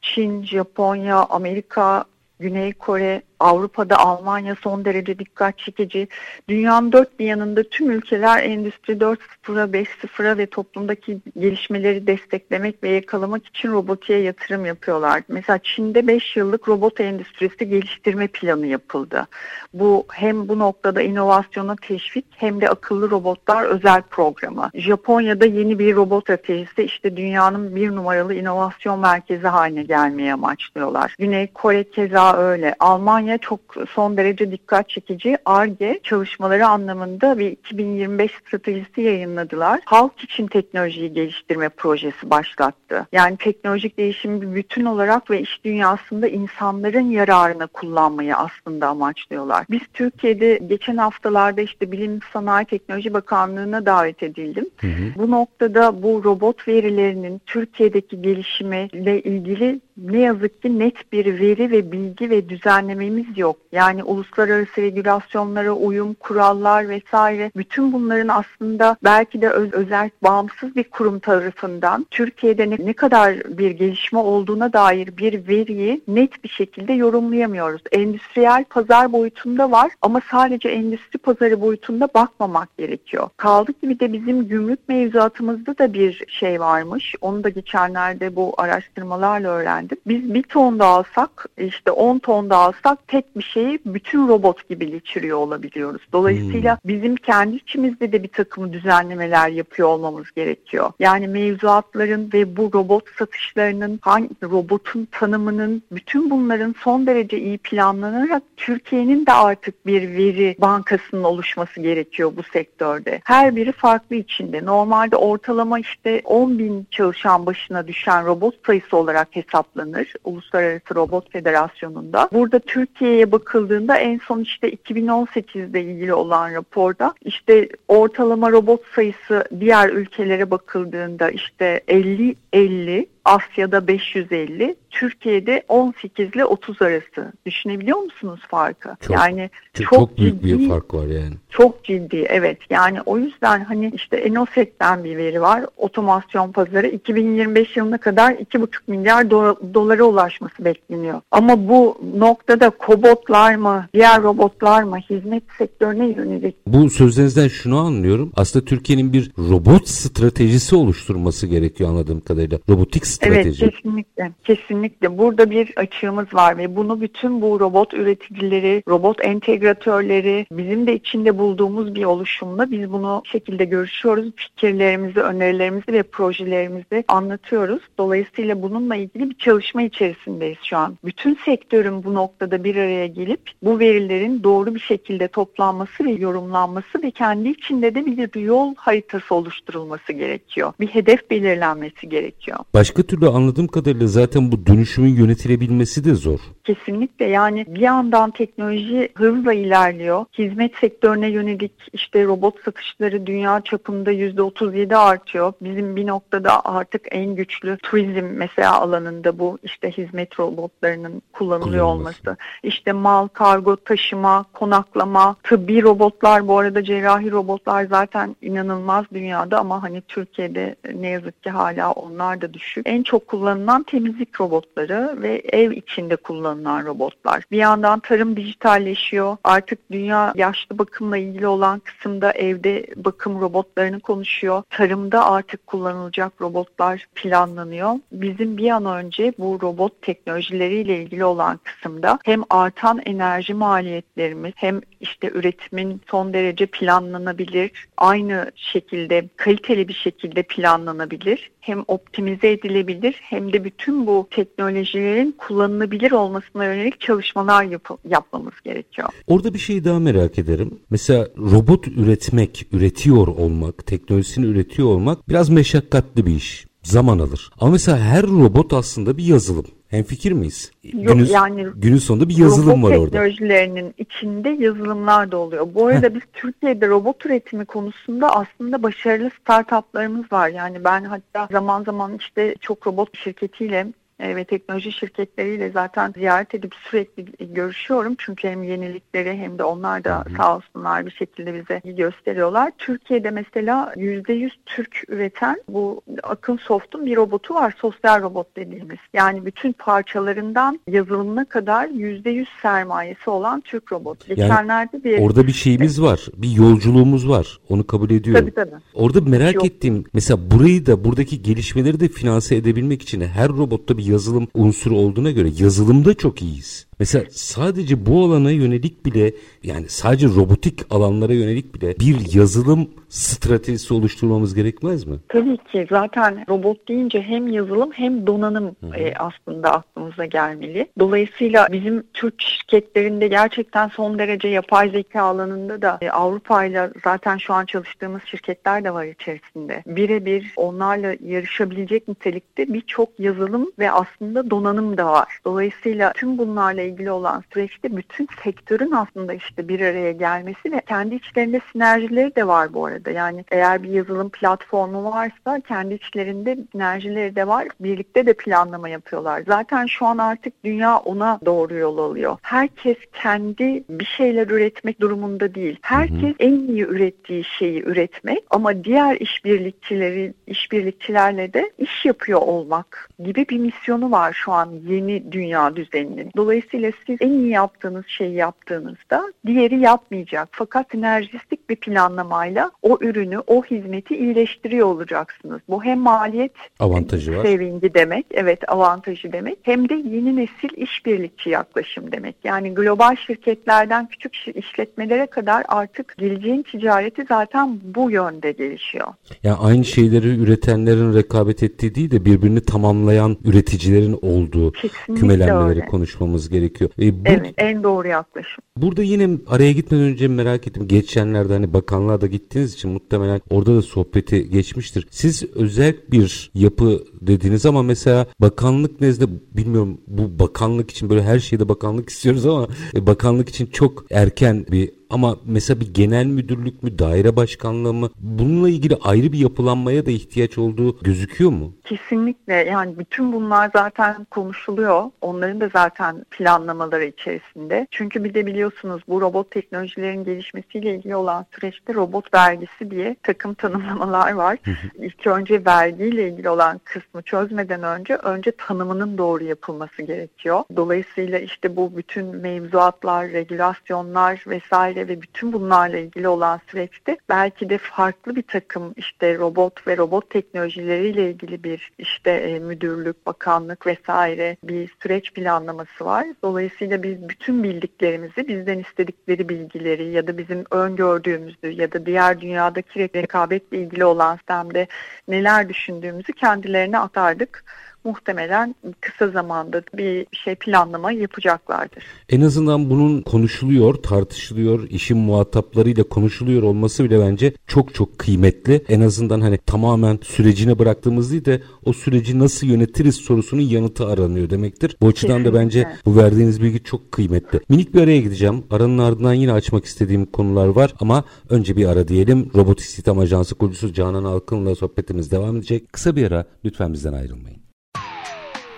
Çin, 0.01 0.43
Japonya, 0.43 1.17
Amerika, 1.17 2.05
Güney 2.39 2.73
Kore, 2.73 3.21
Avrupa'da 3.41 3.97
Almanya 3.97 4.55
son 4.55 4.85
derece 4.85 5.19
dikkat 5.19 5.57
çekici. 5.57 6.07
Dünyanın 6.49 6.91
dört 6.91 7.19
bir 7.19 7.25
yanında 7.25 7.63
tüm 7.63 7.91
ülkeler 7.91 8.43
Endüstri 8.43 8.93
4.0'a 8.93 9.63
5.0'a 9.63 10.37
ve 10.37 10.45
toplumdaki 10.45 11.19
gelişmeleri 11.39 12.07
desteklemek 12.07 12.83
ve 12.83 12.89
yakalamak 12.89 13.47
için 13.47 13.71
robotiğe 13.71 14.19
yatırım 14.19 14.65
yapıyorlar. 14.65 15.23
Mesela 15.27 15.59
Çin'de 15.63 16.07
5 16.07 16.35
yıllık 16.35 16.67
robot 16.67 16.99
endüstrisi 16.99 17.69
geliştirme 17.69 18.27
planı 18.27 18.67
yapıldı. 18.67 19.27
Bu 19.73 20.05
hem 20.11 20.47
bu 20.47 20.59
noktada 20.59 21.01
inovasyona 21.01 21.75
teşvik 21.75 22.25
hem 22.35 22.61
de 22.61 22.69
akıllı 22.69 23.11
robotlar 23.11 23.63
özel 23.63 24.01
programı. 24.01 24.69
Japonya'da 24.73 25.45
yeni 25.45 25.79
bir 25.79 25.95
robot 25.95 26.31
stratejisi 26.31 26.83
işte 26.83 27.17
dünyanın 27.17 27.75
bir 27.75 27.91
numaralı 27.95 28.33
inovasyon 28.33 28.99
merkezi 28.99 29.47
haline 29.47 29.83
gelmeye 29.83 30.33
amaçlıyorlar. 30.33 31.15
Güney 31.19 31.47
Kore 31.47 31.83
keza 31.83 32.37
öyle. 32.37 32.75
Almanya 32.79 33.30
Almanya 33.31 33.37
çok 33.37 33.59
son 33.89 34.17
derece 34.17 34.51
dikkat 34.51 34.89
çekici 34.89 35.37
ARGE 35.45 35.99
çalışmaları 36.03 36.67
anlamında 36.67 37.39
bir 37.39 37.51
2025 37.51 38.31
stratejisi 38.31 39.01
yayınladılar. 39.01 39.79
Halk 39.85 40.23
için 40.23 40.47
teknolojiyi 40.47 41.13
geliştirme 41.13 41.69
projesi 41.69 42.29
başlattı. 42.29 43.07
Yani 43.11 43.37
teknolojik 43.37 43.97
değişimi 43.97 44.55
bütün 44.55 44.85
olarak 44.85 45.31
ve 45.31 45.41
iş 45.41 45.63
dünyasında 45.65 46.27
insanların 46.27 47.11
yararına 47.11 47.67
kullanmayı 47.67 48.35
aslında 48.35 48.87
amaçlıyorlar. 48.87 49.65
Biz 49.69 49.81
Türkiye'de 49.93 50.59
geçen 50.67 50.97
haftalarda 50.97 51.61
işte 51.61 51.91
Bilim 51.91 52.19
Sanayi 52.33 52.65
Teknoloji 52.65 53.13
Bakanlığı'na 53.13 53.85
davet 53.85 54.23
edildim. 54.23 54.69
Hı 54.81 54.87
hı. 54.87 55.03
Bu 55.17 55.31
noktada 55.31 56.03
bu 56.03 56.23
robot 56.23 56.67
verilerinin 56.67 57.41
Türkiye'deki 57.45 58.21
gelişimiyle 58.21 59.21
ilgili 59.21 59.79
ne 59.97 60.19
yazık 60.19 60.61
ki 60.61 60.79
net 60.79 61.11
bir 61.11 61.39
veri 61.39 61.71
ve 61.71 61.91
bilgi 61.91 62.29
ve 62.29 62.49
düzenlememiz 62.49 63.37
yok. 63.37 63.57
Yani 63.71 64.03
uluslararası 64.03 64.81
regülasyonlara 64.81 65.71
uyum, 65.71 66.13
kurallar 66.13 66.89
vesaire 66.89 67.51
bütün 67.55 67.93
bunların 67.93 68.27
aslında 68.27 68.97
belki 69.03 69.41
de 69.41 69.49
öz, 69.49 69.73
özel 69.73 70.09
bağımsız 70.23 70.75
bir 70.75 70.83
kurum 70.83 71.19
tarafından 71.19 72.05
Türkiye'de 72.11 72.69
ne, 72.69 72.77
ne 72.79 72.93
kadar 72.93 73.35
bir 73.57 73.71
gelişme 73.71 74.19
olduğuna 74.19 74.73
dair 74.73 75.17
bir 75.17 75.47
veriyi 75.47 76.01
net 76.07 76.43
bir 76.43 76.49
şekilde 76.49 76.93
yorumlayamıyoruz. 76.93 77.81
Endüstriyel 77.91 78.63
pazar 78.63 79.11
boyutunda 79.11 79.71
var 79.71 79.91
ama 80.01 80.21
sadece 80.31 80.69
endüstri 80.69 81.19
pazarı 81.19 81.61
boyutunda 81.61 82.09
bakmamak 82.15 82.77
gerekiyor. 82.77 83.29
Kaldı 83.37 83.73
ki 83.73 83.89
bir 83.89 83.99
de 83.99 84.13
bizim 84.13 84.47
gümrük 84.47 84.89
mevzuatımızda 84.89 85.77
da 85.77 85.93
bir 85.93 86.23
şey 86.27 86.59
varmış. 86.59 87.15
Onu 87.21 87.43
da 87.43 87.49
geçenlerde 87.49 88.35
bu 88.35 88.53
araştırmalarla 88.57 89.49
öğrendim 89.49 89.80
öğrendim. 89.81 89.97
Biz 90.07 90.33
bir 90.33 90.43
ton 90.43 90.79
da 90.79 90.85
alsak 90.85 91.45
işte 91.57 91.91
10 91.91 92.19
ton 92.19 92.49
da 92.49 92.57
alsak 92.57 93.07
tek 93.07 93.37
bir 93.37 93.43
şeyi 93.43 93.79
bütün 93.85 94.27
robot 94.27 94.69
gibi 94.69 94.91
geçiriyor 94.91 95.37
olabiliyoruz. 95.37 96.01
Dolayısıyla 96.13 96.73
hmm. 96.73 96.89
bizim 96.89 97.15
kendi 97.15 97.55
içimizde 97.55 98.11
de 98.11 98.23
bir 98.23 98.27
takım 98.27 98.73
düzenlemeler 98.73 99.49
yapıyor 99.49 99.87
olmamız 99.87 100.31
gerekiyor. 100.31 100.91
Yani 100.99 101.27
mevzuatların 101.27 102.29
ve 102.33 102.57
bu 102.57 102.71
robot 102.73 103.03
satışlarının 103.19 103.99
hangi 104.01 104.29
robotun 104.43 105.07
tanımının 105.11 105.83
bütün 105.91 106.29
bunların 106.29 106.75
son 106.83 107.07
derece 107.07 107.39
iyi 107.39 107.57
planlanarak 107.57 108.43
Türkiye'nin 108.57 109.25
de 109.25 109.33
artık 109.33 109.85
bir 109.85 110.01
veri 110.01 110.55
bankasının 110.59 111.23
oluşması 111.23 111.81
gerekiyor 111.81 112.31
bu 112.37 112.43
sektörde. 112.43 113.21
Her 113.23 113.55
biri 113.55 113.71
farklı 113.71 114.15
içinde. 114.15 114.65
Normalde 114.65 115.15
ortalama 115.15 115.79
işte 115.79 116.21
10 116.25 116.59
bin 116.59 116.87
çalışan 116.91 117.45
başına 117.45 117.87
düşen 117.87 118.25
robot 118.25 118.55
sayısı 118.65 118.97
olarak 118.97 119.27
hesaplanıyor 119.31 119.70
hesaplanır 119.71 120.13
Uluslararası 120.23 120.95
Robot 120.95 121.31
Federasyonu'nda. 121.31 122.29
Burada 122.33 122.59
Türkiye'ye 122.59 123.31
bakıldığında 123.31 123.97
en 123.97 124.19
son 124.27 124.39
işte 124.39 124.69
2018'de 124.69 125.81
ilgili 125.81 126.13
olan 126.13 126.53
raporda 126.53 127.13
işte 127.21 127.69
ortalama 127.87 128.51
robot 128.51 128.81
sayısı 128.95 129.43
diğer 129.59 129.89
ülkelere 129.89 130.51
bakıldığında 130.51 131.29
işte 131.29 131.81
50-50 131.87 133.05
Asya'da 133.25 133.87
550, 133.87 134.75
Türkiye'de 134.89 135.63
18 135.67 136.29
ile 136.29 136.45
30 136.45 136.81
arası. 136.81 137.33
Düşünebiliyor 137.45 137.97
musunuz 137.97 138.39
farkı? 138.47 138.95
Çok, 139.01 139.17
yani 139.17 139.49
çok, 139.73 139.93
çok 139.93 140.17
büyük 140.17 140.41
ciddi, 140.41 140.59
bir 140.59 140.69
fark 140.69 140.93
var 140.93 141.07
yani. 141.07 141.33
Çok 141.49 141.83
ciddi 141.83 142.25
evet. 142.29 142.57
Yani 142.69 143.01
o 143.05 143.17
yüzden 143.17 143.63
hani 143.63 143.91
işte 143.95 144.17
Enosek'ten 144.17 145.03
bir 145.03 145.17
veri 145.17 145.41
var. 145.41 145.65
Otomasyon 145.77 146.51
pazarı 146.51 146.87
2025 146.87 147.77
yılına 147.77 147.97
kadar 147.97 148.31
2,5 148.33 148.67
milyar 148.87 149.23
do- 149.23 149.73
dolara 149.73 150.03
ulaşması 150.03 150.65
bekleniyor. 150.65 151.21
Ama 151.31 151.67
bu 151.69 151.97
noktada 152.17 152.69
kobotlar 152.69 153.55
mı, 153.55 153.85
diğer 153.93 154.23
robotlar 154.23 154.83
mı, 154.83 154.97
hizmet 155.09 155.43
sektörüne 155.57 156.07
yönelik? 156.07 156.55
Bu 156.67 156.89
sözlerinizden 156.89 157.47
şunu 157.47 157.79
anlıyorum. 157.79 158.31
Aslında 158.35 158.65
Türkiye'nin 158.65 159.13
bir 159.13 159.31
robot 159.37 159.87
stratejisi 159.87 160.75
oluşturması 160.75 161.47
gerekiyor 161.47 161.89
anladığım 161.89 162.19
kadarıyla. 162.21 162.59
Robotik 162.69 163.05
strateji. 163.11 163.65
Evet 163.65 163.73
kesinlikle. 163.73 164.31
Kesinlikle. 164.43 165.17
Burada 165.17 165.49
bir 165.49 165.73
açığımız 165.75 166.33
var 166.33 166.57
ve 166.57 166.75
bunu 166.75 167.01
bütün 167.01 167.41
bu 167.41 167.59
robot 167.59 167.93
üreticileri, 167.93 168.83
robot 168.87 169.25
entegratörleri 169.25 170.45
bizim 170.51 170.87
de 170.87 170.95
içinde 170.95 171.37
bulduğumuz 171.37 171.95
bir 171.95 172.03
oluşumla 172.03 172.71
biz 172.71 172.91
bunu 172.91 173.21
şekilde 173.25 173.65
görüşüyoruz. 173.65 174.31
Fikirlerimizi, 174.35 175.19
önerilerimizi 175.19 175.93
ve 175.93 176.03
projelerimizi 176.03 177.03
anlatıyoruz. 177.07 177.81
Dolayısıyla 177.97 178.61
bununla 178.61 178.95
ilgili 178.95 179.29
bir 179.29 179.37
çalışma 179.37 179.81
içerisindeyiz 179.81 180.57
şu 180.63 180.77
an. 180.77 180.97
Bütün 181.05 181.37
sektörün 181.45 182.03
bu 182.03 182.13
noktada 182.13 182.63
bir 182.63 182.75
araya 182.75 183.07
gelip 183.07 183.51
bu 183.63 183.79
verilerin 183.79 184.43
doğru 184.43 184.75
bir 184.75 184.79
şekilde 184.79 185.27
toplanması 185.27 186.05
ve 186.05 186.11
yorumlanması 186.11 187.03
ve 187.03 187.11
kendi 187.11 187.49
içinde 187.49 187.95
de 187.95 188.05
bir 188.05 188.41
yol 188.41 188.75
haritası 188.75 189.35
oluşturulması 189.35 190.13
gerekiyor. 190.13 190.73
Bir 190.79 190.87
hedef 190.87 191.29
belirlenmesi 191.29 192.09
gerekiyor. 192.09 192.57
Başka 192.73 193.00
başka 193.01 193.15
türlü 193.15 193.29
anladığım 193.29 193.67
kadarıyla 193.67 194.07
zaten 194.07 194.51
bu 194.51 194.65
dönüşümün 194.65 195.15
yönetilebilmesi 195.15 196.05
de 196.05 196.13
zor. 196.15 196.39
Kesinlikle 196.63 197.25
yani 197.25 197.65
bir 197.67 197.79
yandan 197.79 198.31
teknoloji 198.31 199.09
hızla 199.15 199.53
ilerliyor. 199.53 200.25
Hizmet 200.37 200.75
sektörüne 200.75 201.27
yönelik 201.27 201.71
işte 201.93 202.25
robot 202.25 202.63
satışları 202.65 203.25
dünya 203.25 203.61
çapında 203.61 204.11
%37 204.11 204.95
artıyor. 204.95 205.53
Bizim 205.61 205.95
bir 205.95 206.07
noktada 206.07 206.65
artık 206.65 207.01
en 207.11 207.35
güçlü 207.35 207.77
turizm 207.77 208.25
mesela 208.33 208.81
alanında 208.81 209.39
bu 209.39 209.57
işte 209.63 209.91
hizmet 209.91 210.39
robotlarının 210.39 211.21
kullanılıyor 211.33 211.85
olması. 211.85 212.37
İşte 212.63 212.91
mal, 212.91 213.27
kargo, 213.27 213.75
taşıma, 213.75 214.45
konaklama, 214.53 215.35
tıbbi 215.43 215.83
robotlar 215.83 216.47
bu 216.47 216.57
arada 216.57 216.83
cerrahi 216.83 217.31
robotlar 217.31 217.85
zaten 217.85 218.35
inanılmaz 218.41 219.05
dünyada 219.13 219.59
ama 219.59 219.83
hani 219.83 220.01
Türkiye'de 220.01 220.75
ne 220.93 221.09
yazık 221.09 221.43
ki 221.43 221.49
hala 221.49 221.91
onlar 221.91 222.41
da 222.41 222.53
düşük. 222.53 222.87
En 222.91 223.03
çok 223.03 223.27
kullanılan 223.27 223.83
temizlik 223.83 224.41
robotları 224.41 225.21
ve 225.21 225.41
ev 225.51 225.71
içinde 225.71 226.15
kullanılan 226.15 226.85
robotlar. 226.85 227.43
Bir 227.51 227.57
yandan 227.57 227.99
tarım 227.99 228.35
dijitalleşiyor. 228.35 229.37
Artık 229.43 229.91
dünya 229.91 230.33
yaşlı 230.35 230.79
bakımla 230.79 231.17
ilgili 231.17 231.47
olan 231.47 231.79
kısımda 231.79 232.31
evde 232.31 232.87
bakım 232.95 233.41
robotlarını 233.41 233.99
konuşuyor. 233.99 234.63
Tarımda 234.69 235.31
artık 235.31 235.67
kullanılacak 235.67 236.41
robotlar 236.41 237.07
planlanıyor. 237.15 237.95
Bizim 238.11 238.57
bir 238.57 238.69
an 238.69 238.85
önce 238.85 239.33
bu 239.39 239.59
robot 239.61 240.01
teknolojileriyle 240.01 241.01
ilgili 241.01 241.25
olan 241.25 241.59
kısımda 241.63 242.19
hem 242.23 242.43
artan 242.49 243.01
enerji 243.05 243.53
maliyetlerimiz 243.53 244.53
hem 244.55 244.81
işte 245.01 245.29
üretimin 245.29 246.01
son 246.09 246.33
derece 246.33 246.65
planlanabilir, 246.65 247.71
aynı 247.97 248.51
şekilde 248.55 249.27
kaliteli 249.35 249.87
bir 249.87 249.93
şekilde 249.93 250.43
planlanabilir, 250.43 251.51
hem 251.59 251.83
optimize 251.87 252.51
edilebilir 252.51 252.80
hem 253.21 253.53
de 253.53 253.63
bütün 253.63 254.07
bu 254.07 254.27
teknolojilerin 254.31 255.35
kullanılabilir 255.37 256.11
olmasına 256.11 256.65
yönelik 256.65 256.99
çalışmalar 256.99 257.63
yap- 257.63 257.99
yapmamız 258.09 258.53
gerekiyor. 258.63 259.07
Orada 259.27 259.53
bir 259.53 259.59
şey 259.59 259.83
daha 259.83 259.99
merak 259.99 260.39
ederim. 260.39 260.79
Mesela 260.89 261.27
robot 261.37 261.87
üretmek, 261.87 262.67
üretiyor 262.71 263.27
olmak, 263.27 263.85
teknolojisini 263.85 264.45
üretiyor 264.45 264.87
olmak 264.87 265.29
biraz 265.29 265.49
meşakkatli 265.49 266.25
bir 266.25 266.35
iş. 266.35 266.65
Zaman 266.83 267.19
alır. 267.19 267.49
Ama 267.59 267.71
mesela 267.71 267.97
her 267.99 268.23
robot 268.23 268.73
aslında 268.73 269.17
bir 269.17 269.23
yazılım. 269.23 269.65
Hem 269.91 270.03
fikir 270.03 270.31
miyiz? 270.31 270.71
Yok, 270.83 271.13
günün, 271.13 271.25
yani 271.25 271.67
günün 271.75 271.97
sonunda 271.97 272.29
bir 272.29 272.37
yazılım 272.37 272.81
robot 272.81 272.91
var 272.91 272.97
orada. 272.97 273.11
teknolojilerinin 273.11 273.93
içinde 273.97 274.49
yazılımlar 274.49 275.31
da 275.31 275.37
oluyor. 275.37 275.67
Bu 275.73 275.87
arada 275.87 276.15
biz 276.15 276.21
Türkiye'de 276.33 276.87
robot 276.87 277.25
üretimi 277.25 277.65
konusunda 277.65 278.35
aslında 278.35 278.83
başarılı 278.83 279.29
startuplarımız 279.41 280.31
var. 280.31 280.49
Yani 280.49 280.83
ben 280.83 281.03
hatta 281.03 281.47
zaman 281.51 281.83
zaman 281.83 282.17
işte 282.17 282.55
çok 282.61 282.87
robot 282.87 283.17
şirketiyle 283.17 283.87
ve 284.21 284.43
teknoloji 284.43 284.91
şirketleriyle 284.91 285.69
zaten 285.69 286.13
ziyaret 286.17 286.55
edip 286.55 286.75
sürekli 286.75 287.53
görüşüyorum. 287.53 288.15
Çünkü 288.17 288.47
hem 288.47 288.63
yenilikleri 288.63 289.37
hem 289.37 289.57
de 289.57 289.63
onlar 289.63 290.03
da 290.03 290.25
sağ 290.37 290.55
olsunlar 290.55 291.05
bir 291.05 291.11
şekilde 291.11 291.53
bize 291.53 291.81
gösteriyorlar. 291.85 292.71
Türkiye'de 292.77 293.31
mesela 293.31 293.93
%100 293.95 294.51
Türk 294.65 295.03
üreten 295.07 295.61
bu 295.69 296.01
Akın 296.23 296.57
Soft'un 296.57 297.05
bir 297.05 297.15
robotu 297.15 297.53
var. 297.53 297.73
Sosyal 297.77 298.21
robot 298.21 298.55
dediğimiz. 298.55 298.97
Yani 299.13 299.45
bütün 299.45 299.71
parçalarından 299.71 300.79
yazılımına 300.87 301.45
kadar 301.45 301.87
%100 301.87 302.45
sermayesi 302.61 303.29
olan 303.29 303.61
Türk 303.61 303.91
robot. 303.91 304.27
Geçenlerde 304.27 305.03
bir... 305.03 305.19
Orada 305.19 305.47
bir 305.47 305.51
şeyimiz 305.51 306.01
var. 306.01 306.27
Bir 306.37 306.51
yolculuğumuz 306.51 307.29
var. 307.29 307.59
Onu 307.69 307.87
kabul 307.87 308.09
ediyorum. 308.09 308.41
Tabii 308.41 308.55
tabii. 308.55 308.81
Orada 308.93 309.21
merak 309.21 309.55
Yok. 309.55 309.65
ettiğim 309.65 310.03
mesela 310.13 310.51
burayı 310.51 310.85
da 310.85 311.03
buradaki 311.03 311.41
gelişmeleri 311.41 311.99
de 311.99 312.07
finanse 312.07 312.55
edebilmek 312.55 313.01
için 313.01 313.21
her 313.21 313.49
robotta 313.49 313.97
bir 313.97 314.03
yazılım 314.11 314.47
unsuru 314.53 314.97
olduğuna 314.97 315.31
göre 315.31 315.49
yazılımda 315.59 316.13
çok 316.13 316.41
iyiyiz. 316.41 316.87
Mesela 317.01 317.25
sadece 317.31 318.05
bu 318.05 318.25
alana 318.25 318.51
yönelik 318.51 319.05
bile 319.05 319.31
yani 319.63 319.89
sadece 319.89 320.27
robotik 320.27 320.79
alanlara 320.89 321.33
yönelik 321.33 321.75
bile 321.75 321.99
bir 321.99 322.35
yazılım 322.35 322.89
stratejisi 323.09 323.93
oluşturmamız 323.93 324.55
gerekmez 324.55 325.07
mi? 325.07 325.15
Tabii 325.29 325.57
ki 325.57 325.87
zaten 325.89 326.45
robot 326.49 326.87
deyince 326.87 327.21
hem 327.21 327.47
yazılım 327.47 327.91
hem 327.91 328.27
donanım 328.27 328.75
e, 328.95 329.13
aslında 329.15 329.73
aklımıza 329.73 330.25
gelmeli. 330.25 330.87
Dolayısıyla 330.99 331.67
bizim 331.71 332.03
Türk 332.13 332.41
şirketlerinde 332.41 333.27
gerçekten 333.27 333.87
son 333.87 334.19
derece 334.19 334.47
yapay 334.47 334.89
zeka 334.89 335.21
alanında 335.21 335.81
da 335.81 335.97
e, 336.01 336.09
Avrupa 336.09 336.65
ile 336.65 336.89
zaten 337.03 337.37
şu 337.37 337.53
an 337.53 337.65
çalıştığımız 337.65 338.21
şirketler 338.23 338.83
de 338.83 338.93
var 338.93 339.05
içerisinde. 339.05 339.83
Birebir 339.85 340.53
onlarla 340.55 341.15
yarışabilecek 341.25 342.07
nitelikte 342.07 342.73
birçok 342.73 343.09
yazılım 343.19 343.71
ve 343.79 343.91
aslında 343.91 344.49
donanım 344.49 344.97
da 344.97 345.05
var. 345.05 345.37
Dolayısıyla 345.45 346.13
tüm 346.13 346.37
bunlarla 346.37 346.90
ilgili 346.91 347.11
olan 347.11 347.43
süreçte 347.53 347.97
bütün 347.97 348.27
sektörün 348.43 348.91
aslında 348.91 349.33
işte 349.33 349.67
bir 349.67 349.79
araya 349.79 350.11
gelmesi 350.11 350.71
ve 350.71 350.81
kendi 350.87 351.15
içlerinde 351.15 351.61
sinerjileri 351.71 352.35
de 352.35 352.47
var 352.47 352.73
bu 352.73 352.85
arada. 352.85 353.11
Yani 353.11 353.45
eğer 353.51 353.83
bir 353.83 353.89
yazılım 353.89 354.29
platformu 354.29 355.03
varsa 355.03 355.59
kendi 355.67 355.93
içlerinde 355.93 356.57
sinerjileri 356.71 357.35
de 357.35 357.47
var. 357.47 357.67
Birlikte 357.79 358.25
de 358.25 358.33
planlama 358.33 358.89
yapıyorlar. 358.89 359.43
Zaten 359.47 359.85
şu 359.85 360.05
an 360.05 360.17
artık 360.17 360.63
dünya 360.63 360.97
ona 360.97 361.39
doğru 361.45 361.75
yol 361.75 361.97
alıyor. 361.97 362.37
Herkes 362.41 362.97
kendi 363.13 363.83
bir 363.89 364.05
şeyler 364.05 364.47
üretmek 364.47 365.01
durumunda 365.01 365.55
değil. 365.55 365.77
Herkes 365.81 366.35
en 366.39 366.53
iyi 366.53 366.83
ürettiği 366.83 367.43
şeyi 367.43 367.83
üretmek 367.83 368.43
ama 368.49 368.83
diğer 368.83 369.15
işbirlikçileri 369.15 370.33
işbirlikçilerle 370.47 371.53
de 371.53 371.71
iş 371.77 372.05
yapıyor 372.05 372.39
olmak 372.39 373.09
gibi 373.23 373.45
bir 373.49 373.59
misyonu 373.59 374.11
var 374.11 374.33
şu 374.33 374.51
an 374.51 374.73
yeni 374.87 375.31
dünya 375.31 375.75
düzeninin. 375.75 376.31
Dolayısıyla 376.37 376.80
siz 377.07 377.17
en 377.21 377.29
iyi 377.29 377.49
yaptığınız 377.49 378.05
şeyi 378.07 378.33
yaptığınızda 378.35 379.33
diğeri 379.45 379.79
yapmayacak. 379.79 380.49
Fakat 380.51 380.91
sinerjistik 380.91 381.69
bir 381.69 381.75
planlamayla 381.75 382.71
o 382.81 382.97
ürünü, 383.01 383.39
o 383.47 383.63
hizmeti 383.63 384.17
iyileştiriyor 384.17 384.87
olacaksınız. 384.87 385.61
Bu 385.69 385.83
hem 385.83 385.99
maliyet 385.99 386.51
Avantajı 386.79 387.37
var. 387.37 387.43
saving'i 387.45 387.93
demek, 387.93 388.25
evet 388.31 388.59
avantajı 388.71 389.31
demek. 389.31 389.57
Hem 389.63 389.89
de 389.89 389.93
yeni 389.93 390.35
nesil 390.35 390.77
işbirlikçi 390.77 391.49
yaklaşım 391.49 392.11
demek. 392.11 392.35
Yani 392.43 392.73
global 392.73 393.15
şirketlerden 393.27 394.07
küçük 394.07 394.35
işletmelere 394.55 395.25
kadar 395.25 395.63
artık 395.67 396.15
geleceğin 396.17 396.63
ticareti 396.63 397.25
zaten 397.29 397.79
bu 397.95 398.11
yönde 398.11 398.51
gelişiyor. 398.51 399.07
Yani 399.43 399.57
aynı 399.57 399.85
şeyleri 399.85 400.27
üretenlerin 400.27 401.13
rekabet 401.13 401.63
ettiği 401.63 401.95
değil 401.95 402.11
de 402.11 402.25
birbirini 402.25 402.61
tamamlayan 402.61 403.37
üreticilerin 403.45 404.19
olduğu 404.21 404.71
Kesinlikle 404.71 405.13
kümelenmeleri 405.15 405.69
öyle. 405.69 405.85
konuşmamız 405.85 406.49
gerekiyor. 406.49 406.60
E, 407.01 407.19
bu, 407.19 407.21
Evet, 407.25 407.53
en 407.57 407.83
doğru 407.83 408.07
yaklaşım. 408.07 408.63
Burada 408.77 409.03
yine 409.03 409.29
araya 409.47 409.71
gitmeden 409.71 410.03
önce 410.03 410.27
merak 410.27 410.67
ettim. 410.67 410.87
Geçenlerde 410.87 411.53
hani 411.53 411.73
bakanlığa 411.73 412.21
da 412.21 412.27
gittiğiniz 412.27 412.73
için 412.73 412.91
muhtemelen 412.91 413.41
orada 413.49 413.75
da 413.75 413.81
sohbeti 413.81 414.49
geçmiştir. 414.49 415.07
Siz 415.11 415.43
özel 415.55 415.95
bir 416.11 416.51
yapı 416.53 417.03
dediniz 417.21 417.65
ama 417.65 417.83
mesela 417.83 418.25
bakanlık 418.39 419.01
nezdinde 419.01 419.29
bilmiyorum 419.51 420.01
bu 420.07 420.39
bakanlık 420.39 420.91
için 420.91 421.09
böyle 421.09 421.23
her 421.23 421.39
şeyde 421.39 421.69
bakanlık 421.69 422.09
istiyoruz 422.21 422.45
ama 422.45 422.67
e, 422.95 423.07
bakanlık 423.07 423.49
için 423.49 423.65
çok 423.65 424.05
erken 424.11 424.65
bir 424.71 425.00
ama 425.11 425.35
mesela 425.45 425.79
bir 425.79 425.93
genel 425.93 426.25
müdürlük 426.25 426.83
mü, 426.83 426.99
daire 426.99 427.35
başkanlığı 427.35 427.93
mı 427.93 428.09
bununla 428.19 428.69
ilgili 428.69 428.95
ayrı 429.03 429.31
bir 429.31 429.37
yapılanmaya 429.37 430.05
da 430.05 430.11
ihtiyaç 430.11 430.57
olduğu 430.57 430.99
gözüküyor 430.99 431.51
mu? 431.51 431.73
Kesinlikle 431.85 432.53
yani 432.53 432.99
bütün 432.99 433.33
bunlar 433.33 433.69
zaten 433.73 434.25
konuşuluyor. 434.25 435.03
Onların 435.21 435.61
da 435.61 435.69
zaten 435.73 436.25
planlamaları 436.31 437.05
içerisinde. 437.05 437.87
Çünkü 437.91 438.23
bir 438.23 438.33
de 438.33 438.45
biliyorsunuz 438.45 439.01
bu 439.07 439.21
robot 439.21 439.51
teknolojilerin 439.51 440.23
gelişmesiyle 440.23 440.95
ilgili 440.95 441.15
olan 441.15 441.45
süreçte 441.51 441.93
robot 441.93 442.33
vergisi 442.33 442.91
diye 442.91 443.15
takım 443.23 443.53
tanımlamalar 443.53 444.31
var. 444.31 444.57
İlk 444.99 445.27
önce 445.27 445.65
vergiyle 445.65 446.29
ilgili 446.29 446.49
olan 446.49 446.81
kısmı 446.83 447.21
çözmeden 447.21 447.83
önce 447.83 448.15
önce 448.15 448.51
tanımının 448.51 449.17
doğru 449.17 449.43
yapılması 449.43 450.01
gerekiyor. 450.01 450.63
Dolayısıyla 450.75 451.39
işte 451.39 451.75
bu 451.75 451.97
bütün 451.97 452.25
mevzuatlar, 452.25 453.31
regülasyonlar 453.31 454.43
vesaire 454.47 455.00
ve 455.07 455.21
bütün 455.21 455.53
bunlarla 455.53 455.97
ilgili 455.97 456.27
olan 456.27 456.61
süreçte 456.67 457.17
belki 457.29 457.69
de 457.69 457.77
farklı 457.77 458.35
bir 458.35 458.41
takım 458.41 458.93
işte 458.97 459.37
robot 459.37 459.87
ve 459.87 459.97
robot 459.97 460.29
teknolojileriyle 460.29 461.29
ilgili 461.29 461.63
bir 461.63 461.91
işte 461.97 462.31
e, 462.31 462.59
müdürlük, 462.59 463.25
bakanlık 463.25 463.87
vesaire 463.87 464.57
bir 464.63 464.95
süreç 465.03 465.33
planlaması 465.33 466.05
var. 466.05 466.25
Dolayısıyla 466.43 467.03
biz 467.03 467.29
bütün 467.29 467.63
bildiklerimizi, 467.63 468.47
bizden 468.47 468.79
istedikleri 468.79 469.49
bilgileri 469.49 470.11
ya 470.11 470.27
da 470.27 470.37
bizim 470.37 470.63
öngördüğümüzü 470.71 471.67
ya 471.67 471.91
da 471.91 472.05
diğer 472.05 472.41
dünyadaki 472.41 473.09
rekabetle 473.15 473.77
ilgili 473.77 474.05
olan 474.05 474.35
sistemde 474.35 474.87
neler 475.27 475.69
düşündüğümüzü 475.69 476.33
kendilerine 476.33 476.99
aktardık 476.99 477.63
muhtemelen 478.03 478.75
kısa 479.01 479.27
zamanda 479.27 479.81
bir 479.93 480.25
şey 480.31 480.55
planlama 480.55 481.11
yapacaklardır. 481.11 482.03
En 482.29 482.41
azından 482.41 482.89
bunun 482.89 483.21
konuşuluyor, 483.21 483.93
tartışılıyor, 483.93 484.89
işin 484.89 485.17
muhataplarıyla 485.17 486.03
konuşuluyor 486.03 486.63
olması 486.63 487.03
bile 487.03 487.19
bence 487.19 487.53
çok 487.67 487.93
çok 487.93 488.19
kıymetli. 488.19 488.85
En 488.89 489.01
azından 489.01 489.41
hani 489.41 489.57
tamamen 489.57 490.19
sürecine 490.23 490.79
bıraktığımız 490.79 491.31
değil 491.31 491.45
de 491.45 491.61
o 491.85 491.93
süreci 491.93 492.39
nasıl 492.39 492.67
yönetiriz 492.67 493.15
sorusunun 493.15 493.61
yanıtı 493.61 494.07
aranıyor 494.07 494.49
demektir. 494.49 494.97
Bu 495.01 495.07
açıdan 495.07 495.45
da 495.45 495.53
bence 495.53 495.87
bu 496.05 496.17
verdiğiniz 496.17 496.61
bilgi 496.61 496.83
çok 496.83 497.11
kıymetli. 497.11 497.59
Minik 497.69 497.93
bir 497.93 498.01
araya 498.01 498.21
gideceğim. 498.21 498.63
Aranın 498.71 498.97
ardından 498.97 499.33
yine 499.33 499.51
açmak 499.51 499.85
istediğim 499.85 500.25
konular 500.25 500.67
var 500.67 500.93
ama 500.99 501.23
önce 501.49 501.75
bir 501.75 501.85
ara 501.85 502.07
diyelim. 502.07 502.51
Robot 502.55 502.79
İstihdam 502.79 503.19
Ajansı 503.19 503.55
kurucusu 503.55 503.93
Canan 503.93 504.23
Alkın'la 504.23 504.75
sohbetimiz 504.75 505.31
devam 505.31 505.57
edecek. 505.57 505.93
Kısa 505.93 506.15
bir 506.15 506.31
ara 506.31 506.45
lütfen 506.65 506.93
bizden 506.93 507.13
ayrılmayın. 507.13 507.60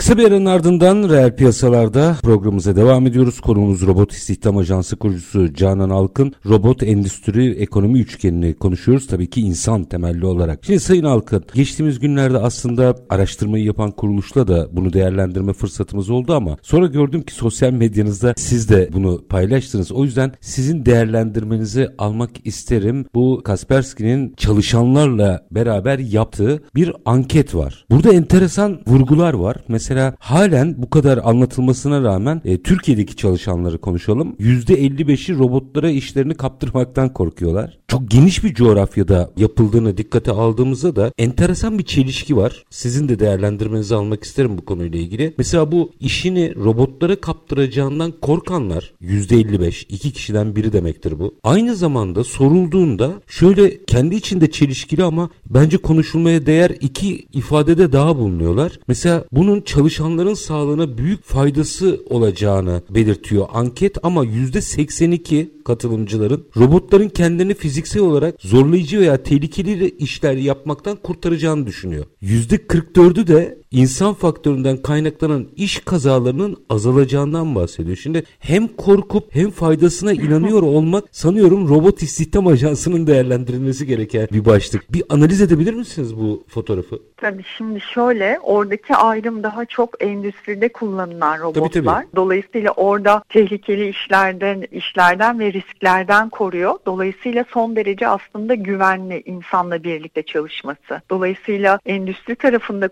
Kısa 0.00 0.18
bir 0.18 0.24
aranın 0.24 0.46
ardından 0.46 1.08
reel 1.08 1.36
piyasalarda 1.36 2.16
programımıza 2.22 2.76
devam 2.76 3.06
ediyoruz. 3.06 3.40
Konumuz 3.40 3.86
Robot 3.86 4.12
İstihdam 4.12 4.56
Ajansı 4.56 4.96
kurucusu 4.96 5.54
Canan 5.54 5.90
Alkın. 5.90 6.34
Robot 6.46 6.82
endüstri 6.82 7.50
ekonomi 7.50 7.98
üçgenini 8.00 8.54
konuşuyoruz. 8.54 9.06
Tabii 9.06 9.30
ki 9.30 9.40
insan 9.40 9.84
temelli 9.84 10.26
olarak. 10.26 10.64
Şimdi 10.64 10.80
Sayın 10.80 11.04
Alkın, 11.04 11.44
geçtiğimiz 11.54 11.98
günlerde 11.98 12.38
aslında 12.38 12.96
araştırmayı 13.10 13.64
yapan 13.64 13.90
kuruluşla 13.90 14.48
da 14.48 14.68
bunu 14.72 14.92
değerlendirme 14.92 15.52
fırsatımız 15.52 16.10
oldu 16.10 16.34
ama 16.34 16.56
sonra 16.62 16.86
gördüm 16.86 17.22
ki 17.22 17.34
sosyal 17.34 17.72
medyanızda 17.72 18.34
siz 18.36 18.68
de 18.68 18.88
bunu 18.92 19.26
paylaştınız. 19.28 19.92
O 19.92 20.04
yüzden 20.04 20.32
sizin 20.40 20.86
değerlendirmenizi 20.86 21.88
almak 21.98 22.30
isterim. 22.44 23.06
Bu 23.14 23.40
Kaspersky'nin 23.44 24.34
çalışanlarla 24.36 25.46
beraber 25.50 25.98
yaptığı 25.98 26.62
bir 26.74 26.92
anket 27.04 27.54
var. 27.54 27.84
Burada 27.90 28.12
enteresan 28.12 28.80
vurgular 28.86 29.34
var. 29.34 29.56
Mesela 29.68 29.89
mesela 29.90 30.14
halen 30.18 30.82
bu 30.82 30.90
kadar 30.90 31.20
anlatılmasına 31.24 32.02
rağmen 32.02 32.42
e, 32.44 32.62
Türkiye'deki 32.62 33.16
çalışanları 33.16 33.80
konuşalım. 33.80 34.36
%55'i 34.40 35.38
robotlara 35.38 35.90
işlerini 35.90 36.34
kaptırmaktan 36.34 37.12
korkuyorlar. 37.12 37.79
Çok 37.90 38.10
geniş 38.10 38.44
bir 38.44 38.54
coğrafyada 38.54 39.30
yapıldığını 39.36 39.96
dikkate 39.96 40.30
aldığımızda 40.30 40.96
da 40.96 41.12
enteresan 41.18 41.78
bir 41.78 41.84
çelişki 41.84 42.36
var. 42.36 42.64
Sizin 42.70 43.08
de 43.08 43.18
değerlendirmenizi 43.18 43.94
almak 43.94 44.24
isterim 44.24 44.58
bu 44.58 44.64
konuyla 44.64 44.98
ilgili. 44.98 45.34
Mesela 45.38 45.72
bu 45.72 45.90
işini 46.00 46.54
robotlara 46.56 47.16
kaptıracağından 47.20 48.12
korkanlar 48.22 48.92
%55, 49.02 49.86
iki 49.88 50.12
kişiden 50.12 50.56
biri 50.56 50.72
demektir 50.72 51.18
bu. 51.18 51.34
Aynı 51.42 51.76
zamanda 51.76 52.24
sorulduğunda 52.24 53.12
şöyle 53.26 53.84
kendi 53.84 54.14
içinde 54.14 54.50
çelişkili 54.50 55.04
ama 55.04 55.30
bence 55.46 55.76
konuşulmaya 55.76 56.46
değer 56.46 56.70
iki 56.80 57.26
ifadede 57.32 57.92
daha 57.92 58.16
bulunuyorlar. 58.16 58.78
Mesela 58.88 59.24
bunun 59.32 59.60
çalışanların 59.60 60.34
sağlığına 60.34 60.98
büyük 60.98 61.24
faydası 61.24 62.00
olacağını 62.10 62.82
belirtiyor 62.90 63.46
anket 63.52 63.96
ama 64.02 64.24
%82 64.24 65.48
katılımcıların 65.64 66.46
robotların 66.56 67.08
kendilerini 67.08 67.54
fiziksel 67.80 68.02
olarak 68.02 68.34
zorlayıcı 68.40 69.00
veya 69.00 69.22
tehlikeli 69.22 69.90
işler 69.90 70.34
yapmaktan 70.34 70.96
kurtaracağını 70.96 71.66
düşünüyor. 71.66 72.04
%44'ü 72.22 73.26
de 73.26 73.59
insan 73.70 74.14
faktöründen 74.14 74.76
kaynaklanan 74.76 75.48
iş 75.56 75.80
kazalarının 75.80 76.56
azalacağından 76.68 77.54
bahsediyor. 77.54 77.96
Şimdi 77.96 78.22
hem 78.38 78.68
korkup 78.68 79.34
hem 79.34 79.50
faydasına 79.50 80.12
inanıyor 80.12 80.62
olmak 80.62 81.04
sanıyorum 81.10 81.68
robot 81.68 82.02
istihdam 82.02 82.46
ajansının 82.46 83.06
değerlendirilmesi 83.06 83.86
gereken 83.86 84.28
bir 84.32 84.44
başlık. 84.44 84.92
Bir 84.92 85.02
analiz 85.08 85.40
edebilir 85.42 85.74
misiniz 85.74 86.16
bu 86.16 86.44
fotoğrafı? 86.48 86.98
Tabii 87.16 87.42
şimdi 87.56 87.80
şöyle 87.80 88.38
oradaki 88.42 88.94
ayrım 88.94 89.42
daha 89.42 89.64
çok 89.64 90.02
endüstride 90.02 90.72
kullanılan 90.72 91.38
robotlar. 91.40 91.68
Tabii, 91.70 91.84
tabii. 91.84 92.06
Dolayısıyla 92.16 92.70
orada 92.70 93.22
tehlikeli 93.28 93.88
işlerden 93.88 94.64
işlerden 94.72 95.38
ve 95.40 95.52
risklerden 95.52 96.28
koruyor. 96.28 96.74
Dolayısıyla 96.86 97.44
son 97.52 97.76
derece 97.76 98.08
aslında 98.08 98.54
güvenli 98.54 99.22
insanla 99.26 99.82
birlikte 99.82 100.22
çalışması. 100.22 101.02
Dolayısıyla 101.10 101.78
endüstri 101.86 102.34
tarafında 102.34 102.88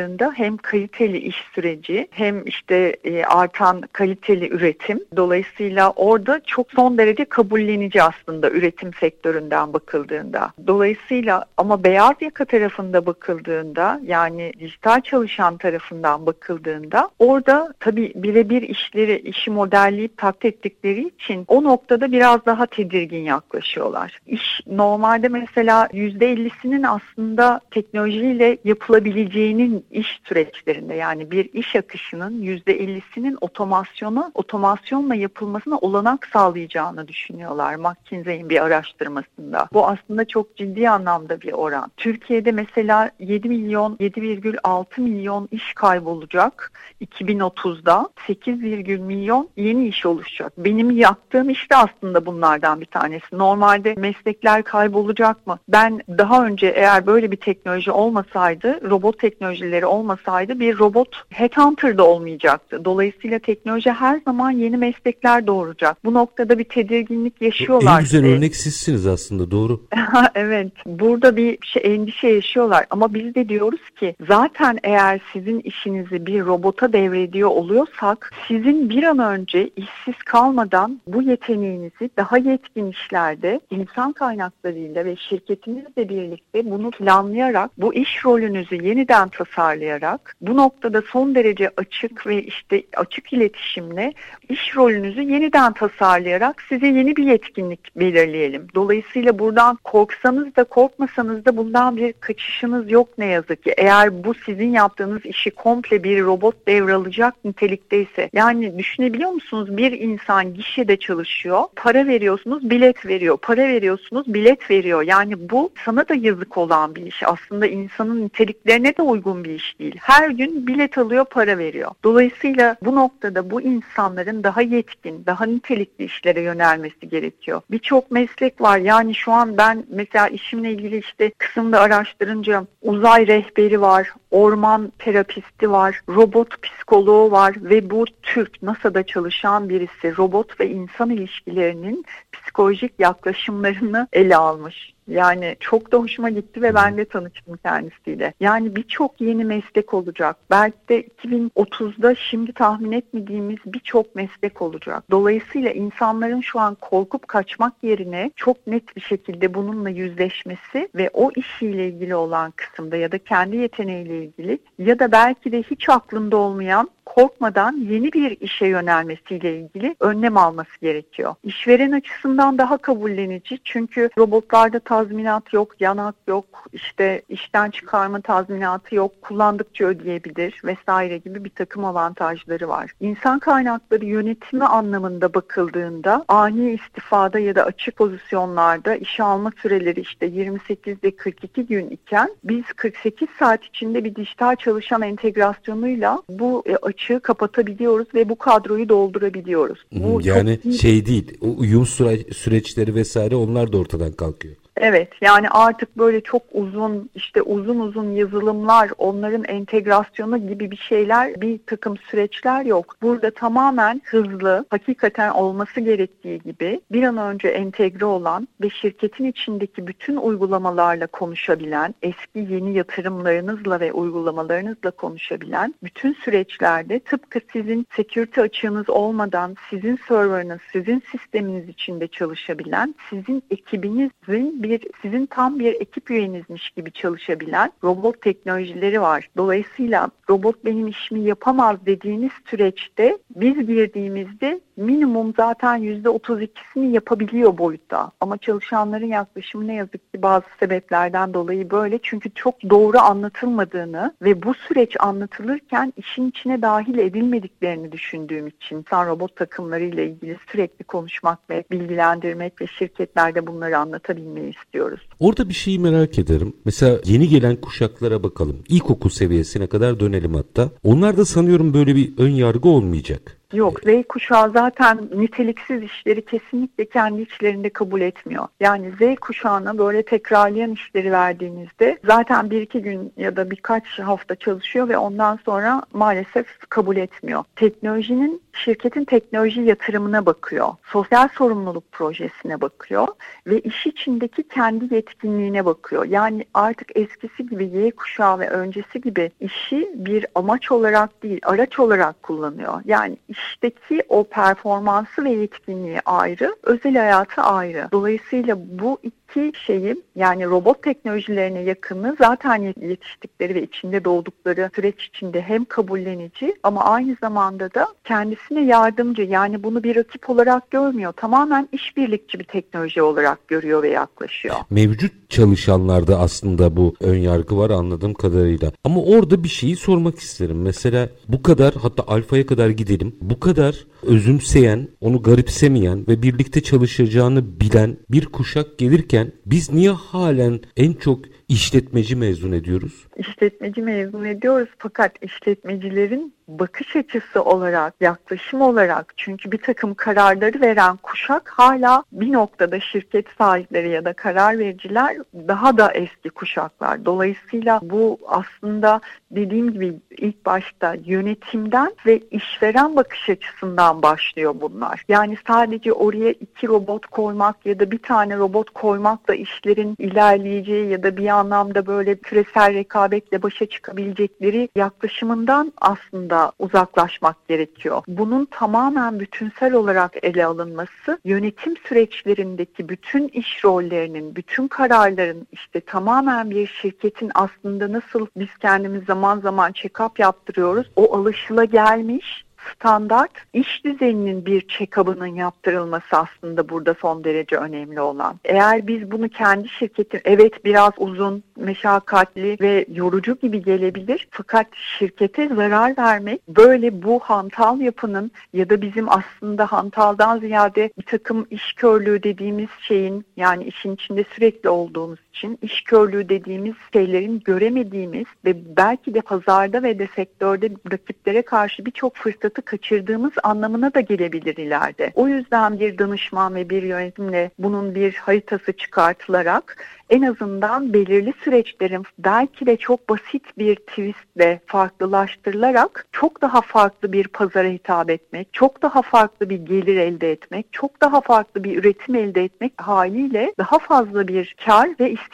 kullanıldığında 0.00 0.32
hem 0.34 0.56
kaliteli 0.56 1.18
iş 1.18 1.36
süreci 1.54 2.08
hem 2.10 2.46
işte 2.46 2.96
e, 3.04 3.24
artan 3.24 3.82
kaliteli 3.92 4.48
üretim. 4.48 5.00
Dolayısıyla 5.16 5.90
orada 5.90 6.40
çok 6.46 6.72
son 6.72 6.98
derece 6.98 7.24
kabullenici 7.24 8.02
aslında 8.02 8.50
üretim 8.50 8.94
sektöründen 8.94 9.72
bakıldığında. 9.72 10.52
Dolayısıyla 10.66 11.44
ama 11.56 11.84
beyaz 11.84 12.14
yaka 12.20 12.44
tarafında 12.44 13.06
bakıldığında 13.06 14.00
yani 14.04 14.52
dijital 14.60 15.00
çalışan 15.00 15.56
tarafından 15.56 16.26
bakıldığında 16.26 17.10
orada 17.18 17.74
tabii 17.80 18.12
birebir 18.14 18.62
işleri 18.62 19.18
işi 19.18 19.50
modelleyip 19.50 20.16
taklit 20.16 20.44
ettikleri 20.44 21.08
için 21.08 21.44
o 21.48 21.64
noktada 21.64 22.12
biraz 22.12 22.46
daha 22.46 22.66
tedirgin 22.66 23.24
yaklaşıyorlar. 23.24 24.18
İş 24.26 24.60
normalde 24.66 25.28
mesela 25.28 25.86
%50'sinin 25.86 26.82
aslında 26.82 27.60
teknolojiyle 27.70 28.58
yapılabileceğinin 28.64 29.84
iş 29.90 30.20
süreçlerinde 30.24 30.94
yani 30.94 31.30
bir 31.30 31.52
iş 31.52 31.76
akışının 31.76 32.42
%50'sinin 32.42 33.38
otomasyona, 33.40 34.30
otomasyonla 34.34 35.14
yapılmasına 35.14 35.78
olanak 35.78 36.28
sağlayacağını 36.32 37.08
düşünüyorlar 37.08 37.74
McKinsey'in 37.74 38.48
bir 38.48 38.64
araştırmasında. 38.64 39.68
Bu 39.72 39.88
aslında 39.88 40.24
çok 40.24 40.56
ciddi 40.56 40.90
anlamda 40.90 41.40
bir 41.40 41.52
oran. 41.52 41.90
Türkiye'de 41.96 42.52
mesela 42.52 43.10
7 43.18 43.48
milyon, 43.48 43.96
7,6 43.96 45.00
milyon 45.00 45.48
iş 45.50 45.74
kaybolacak 45.74 46.72
2030'da. 47.00 48.08
8, 48.26 48.60
milyon 49.00 49.48
yeni 49.56 49.88
iş 49.88 50.06
oluşacak. 50.06 50.52
Benim 50.58 50.90
yaptığım 50.90 51.50
iş 51.50 51.70
de 51.70 51.76
aslında 51.76 52.26
bunlardan 52.26 52.80
bir 52.80 52.86
tanesi. 52.86 53.26
Normalde 53.32 53.94
meslekler 53.94 54.62
kaybolacak 54.62 55.46
mı? 55.46 55.58
Ben 55.68 56.00
daha 56.08 56.46
önce 56.46 56.66
eğer 56.66 57.06
böyle 57.06 57.30
bir 57.30 57.36
teknoloji 57.36 57.90
olmasaydı, 57.90 58.90
robot 58.90 59.18
teknolojileri 59.18 59.79
olmasaydı 59.86 60.60
bir 60.60 60.78
robot 60.78 61.08
headhunter 61.30 61.98
da 61.98 62.06
olmayacaktı. 62.06 62.84
Dolayısıyla 62.84 63.38
teknoloji 63.38 63.90
her 63.90 64.20
zaman 64.24 64.50
yeni 64.50 64.76
meslekler 64.76 65.46
doğuracak. 65.46 66.04
Bu 66.04 66.14
noktada 66.14 66.58
bir 66.58 66.64
tedirginlik 66.64 67.42
yaşıyorlar. 67.42 67.98
En 67.98 68.00
güzel 68.00 68.26
örnek 68.26 68.56
sizsiniz 68.56 69.06
aslında 69.06 69.50
doğru. 69.50 69.80
evet. 70.34 70.72
Burada 70.86 71.36
bir 71.36 71.58
şey, 71.62 71.82
endişe 71.94 72.28
yaşıyorlar 72.28 72.86
ama 72.90 73.14
biz 73.14 73.34
de 73.34 73.48
diyoruz 73.48 73.90
ki 74.00 74.14
zaten 74.28 74.78
eğer 74.82 75.20
sizin 75.32 75.60
işinizi 75.60 76.26
bir 76.26 76.44
robota 76.44 76.92
devrediyor 76.92 77.48
oluyorsak 77.48 78.32
sizin 78.48 78.90
bir 78.90 79.02
an 79.02 79.18
önce 79.18 79.70
işsiz 79.76 80.22
kalmadan 80.24 81.00
bu 81.06 81.22
yeteneğinizi 81.22 82.10
daha 82.16 82.38
yetkin 82.38 82.90
işlerde 82.90 83.60
insan 83.70 84.12
kaynaklarıyla 84.12 85.04
ve 85.04 85.16
şirketinizle 85.16 86.08
birlikte 86.08 86.70
bunu 86.70 86.90
planlayarak 86.90 87.70
bu 87.78 87.94
iş 87.94 88.24
rolünüzü 88.24 88.74
yeniden 88.74 89.28
tasarlayarak 89.70 90.36
bu 90.40 90.56
noktada 90.56 91.02
son 91.02 91.34
derece 91.34 91.70
açık 91.76 92.26
ve 92.26 92.42
işte 92.42 92.82
açık 92.96 93.32
iletişimle 93.32 94.12
iş 94.48 94.76
rolünüzü 94.76 95.22
yeniden 95.22 95.72
tasarlayarak 95.72 96.62
size 96.68 96.86
yeni 96.86 97.16
bir 97.16 97.24
yetkinlik 97.24 97.96
belirleyelim. 97.96 98.66
Dolayısıyla 98.74 99.38
buradan 99.38 99.78
korksanız 99.84 100.56
da 100.56 100.64
korkmasanız 100.64 101.44
da 101.44 101.56
bundan 101.56 101.96
bir 101.96 102.12
kaçışınız 102.12 102.90
yok 102.90 103.08
ne 103.18 103.26
yazık 103.26 103.62
ki. 103.62 103.74
Eğer 103.76 104.24
bu 104.24 104.34
sizin 104.34 104.72
yaptığınız 104.72 105.26
işi 105.26 105.50
komple 105.50 106.04
bir 106.04 106.22
robot 106.22 106.68
devralacak 106.68 107.44
nitelikteyse 107.44 108.30
yani 108.32 108.78
düşünebiliyor 108.78 109.30
musunuz? 109.30 109.76
Bir 109.76 109.92
insan 109.92 110.54
gişede 110.54 110.96
çalışıyor 110.96 111.62
para 111.76 112.06
veriyorsunuz 112.06 112.70
bilet 112.70 113.06
veriyor. 113.06 113.36
Para 113.42 113.68
veriyorsunuz 113.68 114.34
bilet 114.34 114.70
veriyor. 114.70 115.02
Yani 115.02 115.50
bu 115.50 115.70
sana 115.84 116.08
da 116.08 116.14
yazık 116.14 116.58
olan 116.58 116.94
bir 116.94 117.06
iş. 117.06 117.22
Aslında 117.22 117.66
insanın 117.66 118.24
niteliklerine 118.24 118.96
de 118.96 119.02
uygun 119.02 119.44
bir 119.44 119.50
iş 119.50 119.59
değil. 119.78 119.96
Her 120.00 120.30
gün 120.30 120.66
bilet 120.66 120.98
alıyor 120.98 121.24
para 121.24 121.58
veriyor. 121.58 121.90
Dolayısıyla 122.04 122.76
bu 122.82 122.94
noktada 122.94 123.50
bu 123.50 123.62
insanların 123.62 124.44
daha 124.44 124.62
yetkin 124.62 125.26
daha 125.26 125.44
nitelikli 125.46 126.04
işlere 126.04 126.40
yönelmesi 126.40 127.08
gerekiyor. 127.08 127.60
Birçok 127.70 128.10
meslek 128.10 128.60
var. 128.60 128.78
Yani 128.78 129.14
şu 129.14 129.32
an 129.32 129.56
ben 129.56 129.84
mesela 129.88 130.28
işimle 130.28 130.70
ilgili 130.70 130.98
işte 130.98 131.30
kısımda 131.38 131.80
araştırınca 131.80 132.66
uzay 132.82 133.26
rehberi 133.26 133.80
var 133.80 134.08
orman 134.30 134.92
terapisti 134.98 135.70
var 135.70 136.00
robot 136.08 136.62
psikoloğu 136.62 137.30
var 137.30 137.54
ve 137.56 137.90
bu 137.90 138.04
Türk 138.22 138.62
NASA'da 138.62 139.02
çalışan 139.02 139.68
birisi 139.68 140.16
robot 140.16 140.60
ve 140.60 140.70
insan 140.70 141.10
ilişkilerinin 141.10 142.04
psikolojik 142.32 142.92
yaklaşımlarını 142.98 144.08
ele 144.12 144.36
almış. 144.36 144.92
Yani 145.08 145.56
çok 145.60 145.92
da 145.92 145.98
hoşuma 145.98 146.30
gitti 146.30 146.62
ve 146.62 146.74
ben 146.74 146.96
de 146.96 147.04
tanıştım 147.04 147.56
kendisiyle. 147.56 148.34
Yani 148.40 148.76
birçok 148.76 149.20
yeni 149.20 149.44
meslek 149.44 149.94
olacak. 149.94 150.36
Belki 150.50 150.76
de 150.88 151.02
2030'da 151.02 152.14
şimdi 152.14 152.52
tahmin 152.52 152.92
etmediğimiz 152.92 153.58
birçok 153.66 154.14
meslek 154.14 154.62
olacak. 154.62 155.04
Dolayısıyla 155.10 155.70
insanların 155.70 156.40
şu 156.40 156.60
an 156.60 156.74
korkup 156.74 157.28
kaçmak 157.28 157.72
yerine 157.82 158.30
çok 158.36 158.66
net 158.66 158.96
bir 158.96 159.00
şekilde 159.00 159.54
bununla 159.54 159.90
yüzleşmesi 159.90 160.88
ve 160.94 161.10
o 161.12 161.30
işiyle 161.36 161.88
ilgili 161.88 162.14
olan 162.14 162.50
kısımda 162.50 162.96
ya 162.96 163.12
da 163.12 163.18
kendi 163.18 163.56
yeteneğiyle 163.56 164.24
ilgili 164.24 164.58
ya 164.78 164.98
da 164.98 165.12
belki 165.12 165.52
de 165.52 165.62
hiç 165.62 165.88
aklında 165.88 166.36
olmayan 166.36 166.90
korkmadan 167.14 167.76
yeni 167.88 168.12
bir 168.12 168.36
işe 168.40 168.66
yönelmesiyle 168.66 169.56
ilgili 169.58 169.96
önlem 170.00 170.36
alması 170.36 170.80
gerekiyor. 170.80 171.34
İşveren 171.44 171.92
açısından 171.92 172.58
daha 172.58 172.78
kabullenici 172.78 173.58
çünkü 173.64 174.10
robotlarda 174.18 174.78
tazminat 174.78 175.52
yok, 175.52 175.80
yanak 175.80 176.14
yok, 176.28 176.44
işte 176.72 177.22
işten 177.28 177.70
çıkarma 177.70 178.20
tazminatı 178.20 178.94
yok, 178.94 179.22
kullandıkça 179.22 179.84
ödeyebilir 179.84 180.60
vesaire 180.64 181.18
gibi 181.18 181.44
bir 181.44 181.50
takım 181.50 181.84
avantajları 181.84 182.68
var. 182.68 182.92
İnsan 183.00 183.38
kaynakları 183.38 184.04
yönetimi 184.04 184.64
anlamında 184.64 185.34
bakıldığında 185.34 186.24
ani 186.28 186.70
istifada 186.72 187.38
ya 187.38 187.54
da 187.54 187.64
açık 187.64 187.96
pozisyonlarda 187.96 188.96
işe 188.96 189.22
alma 189.22 189.52
süreleri 189.62 190.00
işte 190.00 190.26
28 190.26 190.98
ile 191.02 191.16
42 191.16 191.66
gün 191.66 191.90
iken 191.90 192.30
biz 192.44 192.64
48 192.76 193.28
saat 193.38 193.64
içinde 193.64 194.04
bir 194.04 194.14
dijital 194.14 194.56
çalışan 194.56 195.02
entegrasyonuyla 195.02 196.22
bu 196.28 196.62
e, 196.66 196.76
açığı 197.00 197.20
kapatabiliyoruz 197.20 198.06
ve 198.14 198.28
bu 198.28 198.38
kadroyu 198.38 198.88
doldurabiliyoruz. 198.88 199.78
Bu 199.92 200.20
yani 200.24 200.58
şey 200.80 201.06
değil, 201.06 201.38
uyum 201.40 201.86
süreçleri 201.86 202.94
vesaire 202.94 203.36
onlar 203.36 203.72
da 203.72 203.78
ortadan 203.78 204.12
kalkıyor. 204.12 204.54
Evet 204.82 205.08
yani 205.20 205.48
artık 205.50 205.98
böyle 205.98 206.20
çok 206.20 206.42
uzun 206.52 207.10
işte 207.14 207.42
uzun 207.42 207.80
uzun 207.80 208.10
yazılımlar 208.10 208.90
onların 208.98 209.44
entegrasyonu 209.44 210.48
gibi 210.48 210.70
bir 210.70 210.76
şeyler 210.76 211.40
bir 211.40 211.60
takım 211.66 211.96
süreçler 211.96 212.64
yok. 212.64 212.96
Burada 213.02 213.30
tamamen 213.30 214.02
hızlı 214.04 214.64
hakikaten 214.70 215.30
olması 215.30 215.80
gerektiği 215.80 216.38
gibi 216.38 216.80
bir 216.92 217.02
an 217.02 217.16
önce 217.16 217.48
entegre 217.48 218.04
olan 218.04 218.48
ve 218.60 218.70
şirketin 218.70 219.24
içindeki 219.24 219.86
bütün 219.86 220.16
uygulamalarla 220.16 221.06
konuşabilen 221.06 221.94
eski 222.02 222.52
yeni 222.52 222.74
yatırımlarınızla 222.74 223.80
ve 223.80 223.92
uygulamalarınızla 223.92 224.90
konuşabilen 224.90 225.74
bütün 225.82 226.12
süreçlerde 226.12 227.00
tıpkı 227.00 227.40
sizin 227.52 227.86
security 227.96 228.40
açığınız 228.40 228.90
olmadan 228.90 229.56
sizin 229.70 229.98
serverınız 230.08 230.60
sizin 230.72 231.02
sisteminiz 231.12 231.68
içinde 231.68 232.08
çalışabilen 232.08 232.94
sizin 233.10 233.42
ekibinizin 233.50 234.62
bir 234.62 234.69
bir 234.70 234.86
sizin 235.02 235.26
tam 235.26 235.58
bir 235.58 235.74
ekip 235.80 236.10
üyenizmiş 236.10 236.70
gibi 236.70 236.92
çalışabilen 236.92 237.72
robot 237.84 238.20
teknolojileri 238.22 239.00
var. 239.00 239.28
Dolayısıyla 239.36 240.10
robot 240.30 240.64
benim 240.64 240.88
işimi 240.88 241.20
yapamaz 241.20 241.76
dediğiniz 241.86 242.32
süreçte 242.46 243.18
biz 243.36 243.66
girdiğimizde 243.66 244.60
minimum 244.80 245.34
zaten 245.36 245.80
%32'sini 245.80 246.90
yapabiliyor 246.90 247.58
boyutta. 247.58 248.10
Ama 248.20 248.38
çalışanların 248.38 249.06
yaklaşımı 249.06 249.66
ne 249.66 249.74
yazık 249.74 250.12
ki 250.12 250.22
bazı 250.22 250.44
sebeplerden 250.60 251.34
dolayı 251.34 251.70
böyle. 251.70 251.98
Çünkü 252.02 252.30
çok 252.34 252.54
doğru 252.70 252.98
anlatılmadığını 252.98 254.14
ve 254.22 254.42
bu 254.42 254.54
süreç 254.54 254.96
anlatılırken 255.00 255.92
işin 255.96 256.30
içine 256.30 256.62
dahil 256.62 256.98
edilmediklerini 256.98 257.92
düşündüğüm 257.92 258.46
için 258.46 258.76
insan 258.76 259.06
robot 259.06 259.36
takımlarıyla 259.36 260.02
ilgili 260.02 260.36
sürekli 260.52 260.84
konuşmak 260.84 261.50
ve 261.50 261.64
bilgilendirmek 261.70 262.60
ve 262.60 262.66
şirketlerde 262.66 263.46
bunları 263.46 263.78
anlatabilmeyi 263.78 264.54
istiyoruz. 264.56 265.00
Orada 265.20 265.48
bir 265.48 265.54
şeyi 265.54 265.78
merak 265.78 266.18
ederim. 266.18 266.56
Mesela 266.64 267.00
yeni 267.04 267.28
gelen 267.28 267.56
kuşaklara 267.56 268.22
bakalım. 268.22 268.56
İlkokul 268.68 269.10
seviyesine 269.10 269.66
kadar 269.66 270.00
dönelim 270.00 270.34
hatta. 270.34 270.68
Onlar 270.84 271.16
da 271.16 271.24
sanıyorum 271.24 271.74
böyle 271.74 271.96
bir 271.96 272.12
ön 272.18 272.30
yargı 272.30 272.68
olmayacak. 272.68 273.39
Yok 273.52 273.80
Z 273.80 273.86
kuşağı 274.08 274.50
zaten 274.50 275.08
niteliksiz 275.14 275.82
işleri 275.82 276.24
kesinlikle 276.24 276.84
kendi 276.84 277.22
içlerinde 277.22 277.70
kabul 277.70 278.00
etmiyor. 278.00 278.48
Yani 278.60 278.90
Z 278.90 279.20
kuşağına 279.20 279.78
böyle 279.78 280.02
tekrarlayan 280.02 280.72
işleri 280.72 281.12
verdiğinizde 281.12 281.98
zaten 282.04 282.50
bir 282.50 282.62
iki 282.62 282.82
gün 282.82 283.12
ya 283.16 283.36
da 283.36 283.50
birkaç 283.50 283.98
hafta 283.98 284.36
çalışıyor 284.36 284.88
ve 284.88 284.98
ondan 284.98 285.38
sonra 285.44 285.82
maalesef 285.92 286.46
kabul 286.68 286.96
etmiyor. 286.96 287.44
Teknolojinin 287.56 288.42
şirketin 288.52 289.04
teknoloji 289.04 289.60
yatırımına 289.60 290.26
bakıyor. 290.26 290.68
Sosyal 290.84 291.28
sorumluluk 291.28 291.92
projesine 291.92 292.60
bakıyor 292.60 293.06
ve 293.46 293.60
iş 293.60 293.86
içindeki 293.86 294.48
kendi 294.48 294.94
yetkinliğine 294.94 295.64
bakıyor. 295.64 296.04
Yani 296.04 296.44
artık 296.54 296.96
eskisi 296.96 297.46
gibi 297.46 297.64
Y 297.64 297.90
kuşağı 297.90 298.38
ve 298.38 298.50
öncesi 298.50 299.00
gibi 299.00 299.30
işi 299.40 299.90
bir 299.94 300.26
amaç 300.34 300.72
olarak 300.72 301.22
değil 301.22 301.40
araç 301.42 301.78
olarak 301.78 302.22
kullanıyor. 302.22 302.80
Yani 302.84 303.16
işteki 303.48 304.02
o 304.08 304.24
performansı 304.24 305.24
ve 305.24 305.30
yetkinliği 305.30 306.00
ayrı, 306.04 306.56
özel 306.62 306.96
hayatı 306.96 307.42
ayrı. 307.42 307.88
Dolayısıyla 307.92 308.56
bu 308.58 308.98
iki 309.02 309.52
şeyi 309.66 309.96
yani 310.16 310.46
robot 310.46 310.82
teknolojilerine 310.82 311.60
yakını 311.62 312.16
zaten 312.18 312.74
yetiştikleri 312.80 313.54
ve 313.54 313.62
içinde 313.62 314.04
doğdukları 314.04 314.70
süreç 314.74 315.04
içinde 315.04 315.42
hem 315.42 315.64
kabullenici 315.64 316.54
ama 316.62 316.84
aynı 316.84 317.16
zamanda 317.20 317.74
da 317.74 317.86
kendisine 318.04 318.64
yardımcı 318.64 319.22
yani 319.22 319.62
bunu 319.62 319.82
bir 319.82 319.96
rakip 319.96 320.30
olarak 320.30 320.70
görmüyor. 320.70 321.12
Tamamen 321.12 321.68
işbirlikçi 321.72 322.38
bir 322.38 322.44
teknoloji 322.44 323.02
olarak 323.02 323.48
görüyor 323.48 323.82
ve 323.82 323.88
yaklaşıyor. 323.88 324.56
Mevcut 324.70 325.19
çalışanlarda 325.30 326.18
aslında 326.18 326.76
bu 326.76 326.94
ön 327.00 327.16
yargı 327.16 327.56
var 327.56 327.70
anladığım 327.70 328.14
kadarıyla. 328.14 328.72
Ama 328.84 329.02
orada 329.02 329.44
bir 329.44 329.48
şeyi 329.48 329.76
sormak 329.76 330.18
isterim. 330.18 330.62
Mesela 330.62 331.08
bu 331.28 331.42
kadar 331.42 331.74
hatta 331.74 332.04
alfaya 332.06 332.46
kadar 332.46 332.68
gidelim. 332.68 333.16
Bu 333.20 333.40
kadar 333.40 333.86
özümseyen, 334.02 334.88
onu 335.00 335.22
garipsemeyen 335.22 336.06
ve 336.08 336.22
birlikte 336.22 336.62
çalışacağını 336.62 337.60
bilen 337.60 337.96
bir 338.10 338.26
kuşak 338.26 338.78
gelirken 338.78 339.32
biz 339.46 339.72
niye 339.72 339.90
halen 339.90 340.60
en 340.76 340.92
çok 340.92 341.18
işletmeci 341.48 342.16
mezun 342.16 342.52
ediyoruz? 342.52 343.06
İşletmeci 343.16 343.82
mezun 343.82 344.24
ediyoruz 344.24 344.68
fakat 344.78 345.12
işletmecilerin 345.22 346.34
bakış 346.48 346.96
açısı 346.96 347.42
olarak, 347.42 347.94
yaklaşım 348.00 348.60
olarak 348.60 349.14
çünkü 349.16 349.52
bir 349.52 349.58
takım 349.58 349.94
kararları 349.94 350.60
veren 350.60 350.96
kuşak 350.96 351.48
hala 351.48 352.04
bir 352.12 352.32
noktada 352.32 352.80
şirket 352.80 353.26
sahipleri 353.38 353.88
ya 353.88 354.04
da 354.04 354.12
karar 354.12 354.58
vericiler 354.58 355.16
daha 355.48 355.78
da 355.78 355.92
eski 355.92 356.30
kuşaklar. 356.30 357.04
Dolayısıyla 357.04 357.80
bu 357.82 358.18
aslında 358.26 359.00
dediğim 359.30 359.72
gibi 359.72 359.94
ilk 360.18 360.46
başta 360.46 360.96
yönetimden 361.04 361.92
ve 362.06 362.20
işveren 362.30 362.96
bakış 362.96 363.30
açısından 363.30 363.89
başlıyor 364.02 364.54
bunlar. 364.60 365.04
Yani 365.08 365.36
sadece 365.46 365.92
oraya 365.92 366.30
iki 366.30 366.68
robot 366.68 367.06
koymak 367.06 367.66
ya 367.66 367.78
da 367.78 367.90
bir 367.90 367.98
tane 367.98 368.36
robot 368.36 368.70
koymakla 368.70 369.34
işlerin 369.34 369.96
ilerleyeceği 369.98 370.90
ya 370.90 371.02
da 371.02 371.16
bir 371.16 371.26
anlamda 371.26 371.86
böyle 371.86 372.16
küresel 372.16 372.74
rekabetle 372.74 373.42
başa 373.42 373.66
çıkabilecekleri 373.66 374.68
yaklaşımından 374.76 375.72
aslında 375.80 376.52
uzaklaşmak 376.58 377.48
gerekiyor. 377.48 378.02
Bunun 378.08 378.44
tamamen 378.44 379.20
bütünsel 379.20 379.74
olarak 379.74 380.12
ele 380.22 380.46
alınması 380.46 381.20
yönetim 381.24 381.76
süreçlerindeki 381.76 382.88
bütün 382.88 383.28
iş 383.28 383.64
rollerinin, 383.64 384.36
bütün 384.36 384.68
kararların 384.68 385.46
işte 385.52 385.80
tamamen 385.80 386.50
bir 386.50 386.66
şirketin 386.66 387.30
aslında 387.34 387.92
nasıl 387.92 388.26
biz 388.36 388.56
kendimiz 388.60 389.04
zaman 389.04 389.40
zaman 389.40 389.72
check-up 389.72 390.20
yaptırıyoruz. 390.22 390.90
O 390.96 391.16
alışıla 391.16 391.64
gelmiş 391.64 392.44
standart 392.74 393.30
iş 393.52 393.84
düzeninin 393.84 394.46
bir 394.46 394.60
check-up'ının 394.60 395.34
yaptırılması 395.34 396.16
aslında 396.16 396.68
burada 396.68 396.94
son 396.94 397.24
derece 397.24 397.56
önemli 397.56 398.00
olan. 398.00 398.40
Eğer 398.44 398.86
biz 398.86 399.10
bunu 399.10 399.28
kendi 399.28 399.68
şirketin 399.68 400.20
evet 400.24 400.64
biraz 400.64 400.92
uzun, 400.98 401.42
meşakkatli 401.56 402.56
ve 402.60 402.86
yorucu 402.92 403.36
gibi 403.42 403.62
gelebilir 403.62 404.28
fakat 404.30 404.66
şirkete 404.98 405.48
zarar 405.48 405.94
vermek 405.98 406.48
böyle 406.48 407.02
bu 407.02 407.18
hantal 407.18 407.80
yapının 407.80 408.30
ya 408.52 408.70
da 408.70 408.82
bizim 408.82 409.06
aslında 409.08 409.66
hantaldan 409.66 410.38
ziyade 410.38 410.90
bir 410.98 411.02
takım 411.02 411.46
iş 411.50 411.72
körlüğü 411.72 412.22
dediğimiz 412.22 412.68
şeyin 412.82 413.24
yani 413.36 413.64
işin 413.64 413.94
içinde 413.94 414.24
sürekli 414.34 414.68
olduğumuz 414.68 415.18
için 415.34 415.58
iş 415.62 415.84
körlüğü 415.84 416.28
dediğimiz 416.28 416.74
şeylerin 416.92 417.42
göremediğimiz 417.44 418.26
ve 418.44 418.76
belki 418.76 419.14
de 419.14 419.20
pazarda 419.20 419.82
ve 419.82 419.98
de 419.98 420.08
sektörde 420.16 420.70
rakiplere 420.92 421.42
karşı 421.42 421.86
birçok 421.86 422.16
fırsatı 422.16 422.62
kaçırdığımız 422.62 423.32
anlamına 423.42 423.94
da 423.94 424.00
gelebilir 424.00 424.56
ileride. 424.56 425.12
O 425.14 425.28
yüzden 425.28 425.80
bir 425.80 425.98
danışman 425.98 426.54
ve 426.54 426.70
bir 426.70 426.82
yönetimle 426.82 427.50
bunun 427.58 427.94
bir 427.94 428.14
haritası 428.14 428.72
çıkartılarak 428.72 429.76
en 430.10 430.22
azından 430.22 430.92
belirli 430.92 431.32
süreçlerin 431.44 432.04
belki 432.18 432.66
de 432.66 432.76
çok 432.76 433.08
basit 433.08 433.58
bir 433.58 433.76
twistle 433.76 434.60
farklılaştırılarak 434.66 436.06
çok 436.12 436.42
daha 436.42 436.60
farklı 436.60 437.12
bir 437.12 437.28
pazara 437.28 437.68
hitap 437.68 438.10
etmek, 438.10 438.52
çok 438.52 438.82
daha 438.82 439.02
farklı 439.02 439.50
bir 439.50 439.58
gelir 439.58 439.96
elde 439.96 440.32
etmek, 440.32 440.66
çok 440.72 441.00
daha 441.00 441.20
farklı 441.20 441.64
bir 441.64 441.76
üretim 441.76 442.14
elde 442.14 442.44
etmek 442.44 442.72
haliyle 442.76 443.54
daha 443.58 443.78
fazla 443.78 444.28
bir 444.28 444.54
kar 444.66 444.88
ve 445.00 445.10
istihdam 445.10 445.29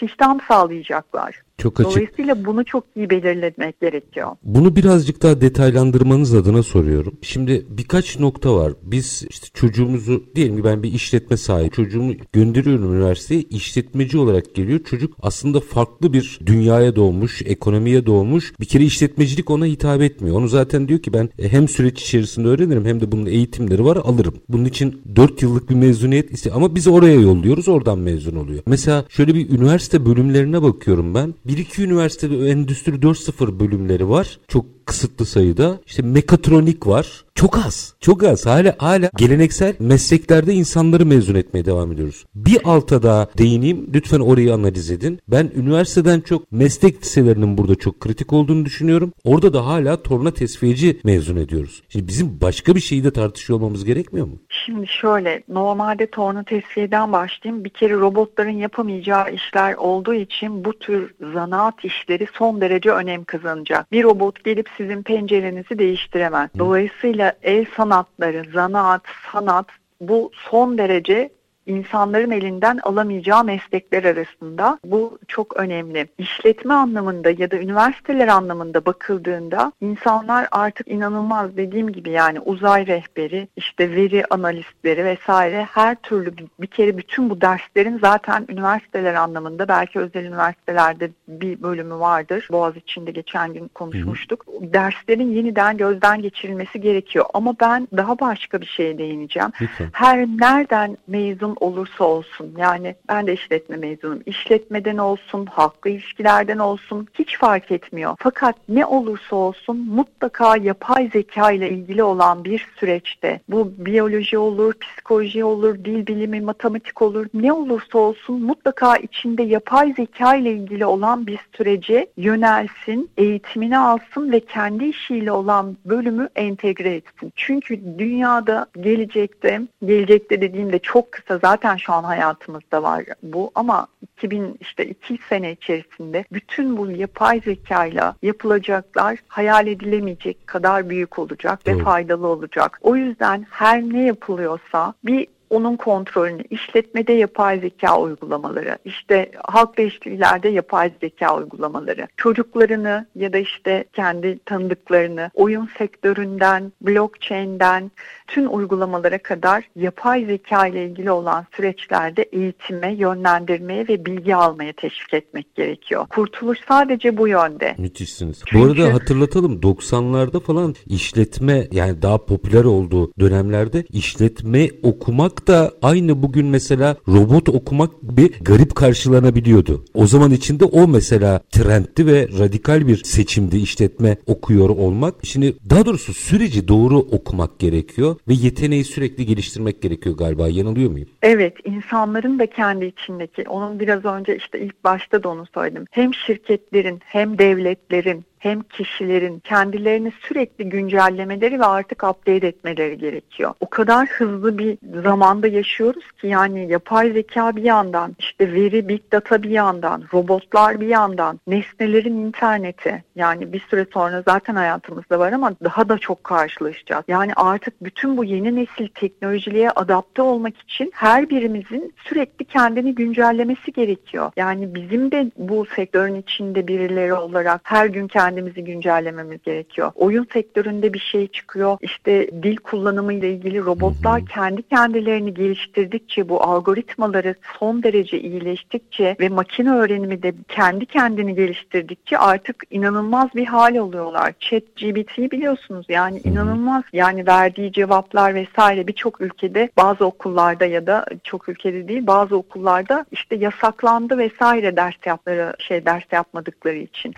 sağlayacaklar. 0.49 1.43
Çok 1.59 1.81
açık. 1.81 1.93
Dolayısıyla 1.93 2.45
bunu 2.45 2.65
çok 2.65 2.85
iyi 2.97 3.11
belirlemek 3.11 3.81
gerekiyor. 3.81 4.29
Bunu 4.43 4.77
birazcık 4.77 5.23
daha 5.23 5.41
detaylandırmanız 5.41 6.35
adına 6.35 6.63
soruyorum. 6.63 7.15
Şimdi 7.23 7.67
birkaç 7.71 8.19
nokta 8.21 8.55
var. 8.55 8.73
Biz 8.83 9.25
işte 9.31 9.47
çocuğumuzu 9.55 10.25
diyelim 10.35 10.57
ki 10.57 10.65
ben 10.65 10.83
bir 10.83 10.93
işletme 10.93 11.37
sahibi 11.37 11.71
çocuğumu 11.71 12.13
gönderiyorum 12.33 12.95
üniversiteye 12.95 13.43
işletmeci 13.43 14.19
olarak 14.19 14.55
geliyor. 14.55 14.81
Çocuk 14.85 15.15
aslında 15.23 15.61
farklı 15.61 16.13
bir 16.13 16.39
dünyaya 16.47 16.97
doğmuş, 16.97 17.43
ekonomiye 17.43 18.07
doğmuş. 18.07 18.53
Bir 18.61 18.67
kere 18.67 18.85
işletmecilik 18.85 19.51
ona 19.51 19.65
hitap 19.65 20.03
etmiyor. 20.03 20.37
Onu 20.37 20.49
zaten 20.49 20.89
diyor 20.89 21.01
ki 21.01 21.13
ben 21.13 21.29
hem 21.41 21.69
süreç 21.69 22.03
içerisinde 22.03 22.49
öğrenirim 22.49 22.85
hem 22.85 23.01
de 23.01 23.13
bunun 23.13 23.27
eğitimleri 23.27 23.85
var 23.85 23.97
alırım. 23.97 24.35
Bunun 24.49 24.65
için 24.65 25.03
4 25.17 25.43
yıllık 25.43 25.71
bir 25.71 25.75
mezuniyet 25.75 26.33
istiyor 26.33 26.57
ama 26.57 26.75
biz 26.75 26.87
oraya 26.87 27.15
yolluyoruz 27.21 27.69
oradan 27.69 27.99
mezun 27.99 28.37
oluyor. 28.37 28.63
Mesela 28.67 29.05
şöyle 29.09 29.35
bir 29.35 29.51
üniversite 29.51 30.07
bölümlerine 30.07 30.63
bakıyorum 30.63 31.15
ben. 31.15 31.35
Bir 31.49 31.59
iki 31.59 31.83
üniversitede 31.83 32.51
Endüstri 32.51 32.93
4.0 32.93 33.61
bölümleri 33.61 34.09
var. 34.09 34.39
Çok 34.49 34.87
kısıtlı 34.87 35.27
sayıda. 35.27 35.81
İşte 35.87 36.03
mekatronik 36.03 36.87
var. 36.87 37.25
Çok 37.37 37.59
az. 37.59 37.95
Çok 38.01 38.25
az. 38.25 38.47
Hala 38.47 38.75
hala 38.79 39.11
geleneksel 39.17 39.75
mesleklerde 39.79 40.53
insanları 40.53 41.07
mezun 41.07 41.35
etmeye 41.35 41.65
devam 41.65 41.93
ediyoruz. 41.93 42.25
Bir 42.35 42.59
alta 42.65 43.03
daha 43.03 43.29
değineyim. 43.39 43.91
Lütfen 43.95 44.21
orayı 44.21 44.55
analiz 44.55 44.91
edin. 44.91 45.21
Ben 45.29 45.51
üniversiteden 45.57 46.21
çok 46.21 46.53
meslek 46.53 47.03
liselerinin 47.03 47.59
burada 47.59 47.75
çok 47.75 48.01
kritik 48.01 48.33
olduğunu 48.33 48.65
düşünüyorum. 48.65 49.13
Orada 49.25 49.53
da 49.53 49.67
hala 49.67 50.03
torna 50.03 50.31
tesviyeci 50.31 51.01
mezun 51.05 51.37
ediyoruz. 51.37 51.83
Şimdi 51.89 52.09
bizim 52.09 52.41
başka 52.41 52.75
bir 52.75 52.81
şeyi 52.81 53.05
de 53.05 53.11
tartışıyor 53.11 53.59
olmamız 53.59 53.85
gerekmiyor 53.85 54.27
mu? 54.27 54.39
Şimdi 54.49 54.87
şöyle 54.87 55.43
normalde 55.49 56.11
torna 56.11 56.45
tesviyeden 56.45 57.13
başlayayım. 57.13 57.65
Bir 57.65 57.71
kere 57.71 57.95
robotların 57.95 58.57
yapamayacağı 58.59 59.33
işler 59.33 59.75
olduğu 59.75 60.15
için 60.15 60.65
bu 60.65 60.79
tür 60.79 61.15
zanaat 61.33 61.85
işleri 61.85 62.27
son 62.33 62.61
derece 62.61 62.91
önem 62.91 63.25
kazanacak. 63.25 63.93
Bir 63.93 64.05
robot 64.05 64.45
gelip 64.45 64.69
sizin 64.77 65.03
pencerenizi 65.03 65.79
değiştiremez. 65.79 66.51
Dolayısıyla 66.59 67.26
el 67.43 67.67
sanatları, 67.77 68.45
zanaat, 68.53 69.03
sanat 69.33 69.67
bu 70.01 70.31
son 70.51 70.79
derece 70.79 71.31
insanların 71.67 72.31
elinden 72.31 72.79
alamayacağı 72.83 73.45
meslekler 73.45 74.05
arasında. 74.05 74.79
Bu 74.85 75.19
çok 75.29 75.57
önemli. 75.57 76.09
İşletme 76.19 76.75
anlamında 76.75 77.31
ya 77.31 77.51
da 77.51 77.57
üniversiteler 77.57 78.29
anlamında 78.29 78.87
bakıldığında 78.87 79.73
insanlar 79.81 80.49
artık 80.51 80.89
inanılmaz 80.89 81.57
dediğim 81.57 81.93
gibi 81.93 82.11
yani 82.11 82.41
uzay 82.41 82.87
rehberi, 82.87 83.49
işte 83.57 83.91
veri 83.91 84.25
analistleri 84.31 85.05
vesaire 85.05 85.67
her 85.71 85.95
türlü 85.95 86.33
bir 86.61 86.67
kere 86.67 86.99
bütün 86.99 87.31
bu 87.31 87.41
derslerin 87.41 87.99
zaten 87.99 88.47
üniversiteler 88.49 89.15
anlamında 89.15 89.69
belki 89.69 89.99
özel 89.99 90.25
üniversitelerde 90.25 91.11
bir 91.29 91.63
bölümü 91.63 91.95
vardır. 91.95 92.49
Boğaz 92.53 92.77
içinde 92.77 93.11
geçen 93.11 93.55
gün 93.55 93.69
konuşmuştuk. 93.69 94.47
Hı 94.47 94.67
hı. 94.67 94.73
Derslerin 94.73 95.33
yeniden 95.33 95.77
gözden 95.77 96.23
geçirilmesi 96.23 96.81
gerekiyor. 96.81 97.25
Ama 97.35 97.55
ben 97.61 97.89
daha 97.97 98.19
başka 98.19 98.61
bir 98.61 98.67
şeye 98.67 98.99
değineceğim. 98.99 99.51
Lütfen. 99.61 99.89
Her 99.93 100.27
nereden 100.27 100.99
mezun 101.07 101.56
olursa 101.61 102.05
olsun 102.05 102.55
yani 102.59 102.95
ben 103.09 103.27
de 103.27 103.35
işletme 103.35 103.77
mezunum. 103.77 104.23
İşletmeden 104.27 104.99
olsun, 104.99 105.47
halkla 105.47 105.91
ilişkilerden 105.91 106.59
olsun 106.59 107.09
hiç 107.15 107.39
fark 107.39 107.71
etmiyor. 107.71 108.17
Fakat 108.19 108.57
ne 108.69 108.87
olursa 108.87 109.37
olsun 109.37 109.77
mutlaka 109.77 110.57
yapay 110.57 111.11
zeka 111.13 111.53
ile 111.53 111.71
ilgili 111.71 112.03
olan 112.03 112.45
bir 112.45 112.67
süreçte 112.77 113.41
bu 113.49 113.73
biyoloji 113.79 114.39
olur, 114.39 114.75
psikoloji 114.81 115.45
olur, 115.45 115.75
dil 115.85 116.07
bilimi, 116.07 116.41
matematik 116.41 117.03
olur 117.03 117.27
ne 117.35 117.53
olursa 117.53 117.99
olsun 117.99 118.43
mutlaka 118.43 118.97
içinde 118.97 119.43
yapay 119.43 119.93
zeka 119.93 120.37
ile 120.37 120.53
ilgili 120.53 120.87
olan 120.87 121.27
bir 121.27 121.39
sürece 121.57 122.07
yönelsin, 122.17 123.11
eğitimini 123.17 123.79
alsın 123.79 124.33
ve 124.33 124.41
kendi 124.41 124.85
işiyle 124.85 125.33
olan 125.33 125.77
bölümü 125.85 126.29
entegre 126.37 126.95
etsin. 126.95 127.33
Çünkü 127.37 127.81
dünyada 127.99 128.67
gelecekte, 128.81 129.61
gelecekte 129.85 130.41
dediğimde 130.41 130.79
çok 130.79 131.13
kısa 131.13 131.39
zaten 131.47 131.77
şu 131.77 131.93
an 131.93 132.05
hayatımızda 132.05 132.83
var 132.83 133.05
bu 133.23 133.51
ama 133.55 133.87
2000 134.03 134.57
işte 134.61 134.87
2 134.87 135.19
sene 135.29 135.53
içerisinde 135.53 136.25
bütün 136.33 136.77
bu 136.77 136.91
yapay 136.91 137.41
zekayla 137.41 138.15
yapılacaklar 138.23 139.19
hayal 139.29 139.67
edilemeyecek 139.67 140.47
kadar 140.47 140.89
büyük 140.89 141.19
olacak 141.19 141.67
ve 141.67 141.79
faydalı 141.79 142.27
olacak. 142.27 142.79
O 142.83 142.97
yüzden 142.97 143.47
her 143.51 143.83
ne 143.83 144.03
yapılıyorsa 144.03 144.95
bir 145.05 145.27
onun 145.51 145.77
kontrolünü, 145.77 146.43
işletmede 146.51 147.13
yapay 147.13 147.61
zeka 147.61 148.01
uygulamaları, 148.01 148.79
işte 148.85 149.31
halk 149.45 149.79
ilişkilerde 149.79 150.49
yapay 150.49 150.93
zeka 151.01 151.37
uygulamaları, 151.37 152.09
çocuklarını 152.17 153.07
ya 153.15 153.33
da 153.33 153.39
işte 153.39 153.85
kendi 153.93 154.39
tanıdıklarını 154.45 155.31
oyun 155.35 155.69
sektöründen, 155.79 156.73
blockchain'den 156.81 157.91
tüm 158.27 158.57
uygulamalara 158.57 159.19
kadar 159.19 159.69
yapay 159.77 160.25
zeka 160.25 160.67
ile 160.67 160.87
ilgili 160.87 161.11
olan 161.11 161.47
süreçlerde 161.57 162.23
eğitime, 162.23 162.95
yönlendirmeye 162.95 163.89
ve 163.89 164.07
bilgi 164.07 164.35
almaya 164.35 164.73
teşvik 164.73 165.15
etmek 165.15 165.55
gerekiyor. 165.55 166.07
Kurtuluş 166.07 166.59
sadece 166.69 167.17
bu 167.17 167.29
yönde. 167.29 167.75
Müthişsiniz. 167.79 168.43
Çünkü... 168.47 168.65
Bu 168.65 168.71
arada 168.71 168.95
hatırlatalım 168.95 169.61
90'larda 169.61 170.41
falan 170.41 170.75
işletme 170.87 171.69
yani 171.73 172.03
daha 172.03 172.25
popüler 172.25 172.65
olduğu 172.65 173.13
dönemlerde 173.21 173.85
işletme 173.91 174.69
okumak 174.83 175.36
okumak 175.37 175.49
da 175.49 175.73
aynı 175.83 176.23
bugün 176.23 176.47
mesela 176.47 176.97
robot 177.09 177.49
okumak 177.49 177.91
bir 178.03 178.41
garip 178.41 178.75
karşılanabiliyordu. 178.75 179.85
O 179.95 180.07
zaman 180.07 180.31
içinde 180.31 180.65
o 180.65 180.89
mesela 180.89 181.41
trendti 181.51 182.07
ve 182.07 182.29
radikal 182.39 182.87
bir 182.87 183.05
seçimdi 183.05 183.57
işletme 183.57 184.17
okuyor 184.27 184.69
olmak. 184.69 185.15
Şimdi 185.23 185.57
daha 185.71 185.87
doğrusu 185.87 186.15
süreci 186.15 186.69
doğru 186.69 186.99
okumak 186.99 187.59
gerekiyor 187.59 188.17
ve 188.29 188.35
yeteneği 188.35 188.85
sürekli 188.85 189.27
geliştirmek 189.27 189.83
gerekiyor 189.83 190.17
galiba. 190.17 190.49
Yanılıyor 190.49 190.91
muyum? 190.91 191.09
Evet, 191.23 191.55
insanların 191.65 192.39
da 192.39 192.47
kendi 192.47 192.85
içindeki, 192.85 193.45
onun 193.49 193.81
biraz 193.81 194.05
önce 194.05 194.37
işte 194.37 194.61
ilk 194.61 194.85
başta 194.85 195.23
da 195.23 195.29
onu 195.29 195.47
söyledim. 195.55 195.85
Hem 195.91 196.15
şirketlerin 196.15 197.01
hem 197.05 197.39
devletlerin 197.39 198.25
hem 198.47 198.63
kişilerin 198.63 199.39
kendilerini 199.39 200.13
sürekli 200.21 200.69
güncellemeleri 200.69 201.61
ve 201.61 201.65
artık 201.65 202.05
update 202.05 202.47
etmeleri 202.47 202.99
gerekiyor. 202.99 203.55
O 203.61 203.71
kadar 203.71 204.09
hızlı 204.09 204.59
bir 204.59 204.79
zamanda 205.03 205.47
yaşıyoruz 205.47 206.13
ki 206.13 206.27
yani 206.27 206.73
yapay 206.73 207.13
zeka 207.13 207.57
bir 207.57 207.63
yandan, 207.63 208.17
işte 208.19 208.53
veri, 208.53 208.89
big 208.89 209.01
data 209.13 209.43
bir 209.43 209.51
yandan, 209.51 210.03
robotlar 210.13 210.81
bir 210.81 210.87
yandan, 210.87 211.41
nesnelerin 211.47 212.27
interneti 212.27 213.05
yani 213.17 213.53
bir 213.53 213.61
süre 213.61 213.87
sonra 213.93 214.23
zaten 214.29 214.55
hayatımızda 214.55 215.19
var 215.19 215.33
ama 215.33 215.53
daha 215.65 215.89
da 215.89 215.99
çok 215.99 216.25
karşılaşacağız. 216.25 217.05
Yani 217.09 217.33
artık 217.37 217.85
bütün 217.85 218.17
bu 218.17 218.25
yeni 218.25 218.57
nesil 218.57 218.89
teknolojiliğe 218.89 219.71
adapte 219.71 220.23
olmak 220.23 220.57
için 220.59 220.91
her 220.95 221.31
birimizin 221.31 221.95
sürekli 222.05 222.45
kendini 222.45 222.95
güncellemesi 222.95 223.73
gerekiyor. 223.73 224.33
Yani 224.37 224.75
bizim 224.75 225.13
de 225.13 225.31
bu 225.37 225.67
sektörün 225.67 226.15
içinde 226.15 226.69
birileri 226.69 227.15
olarak 227.15 227.61
her 227.65 227.87
gün 227.87 228.09
kendi 228.09 228.36
kendimizi 228.37 228.65
güncellememiz 228.65 229.43
gerekiyor. 229.43 229.93
Oyun 229.95 230.27
sektöründe 230.33 230.93
bir 230.93 230.99
şey 230.99 231.27
çıkıyor. 231.27 231.79
İşte 231.81 232.29
dil 232.43 232.57
kullanımı 232.57 233.13
ile 233.13 233.31
ilgili 233.31 233.65
robotlar 233.65 234.27
kendi 234.27 234.63
kendilerini 234.63 235.35
geliştirdikçe 235.35 236.29
bu 236.29 236.43
algoritmaları 236.43 237.35
son 237.59 237.83
derece 237.83 238.21
iyileştikçe 238.21 239.17
ve 239.21 239.29
makine 239.29 239.71
öğrenimi 239.71 240.23
de 240.23 240.35
kendi 240.49 240.87
kendini 240.87 241.35
geliştirdikçe 241.35 242.19
artık 242.19 242.65
inanılmaz 242.71 243.29
bir 243.35 243.47
hal 243.47 243.77
oluyorlar. 243.77 244.33
Chat 244.41 244.63
GBT'yi 244.77 245.31
biliyorsunuz 245.31 245.87
yani 245.89 246.21
inanılmaz. 246.25 246.85
Yani 246.93 247.27
verdiği 247.27 247.73
cevaplar 247.73 248.35
vesaire 248.35 248.87
birçok 248.87 249.21
ülkede 249.21 249.69
bazı 249.77 250.05
okullarda 250.05 250.67
ya 250.67 250.87
da 250.87 251.07
çok 251.25 251.49
ülkede 251.49 251.89
değil 251.89 252.07
bazı 252.07 252.37
okullarda 252.37 253.07
işte 253.13 253.37
yasaklandı 253.37 254.19
vesaire 254.19 254.77
ders 254.77 255.07
yapları 255.07 255.53
şey 255.59 255.87
ders 255.87 256.05
yapmadıkları 256.13 256.77
için. 256.77 257.15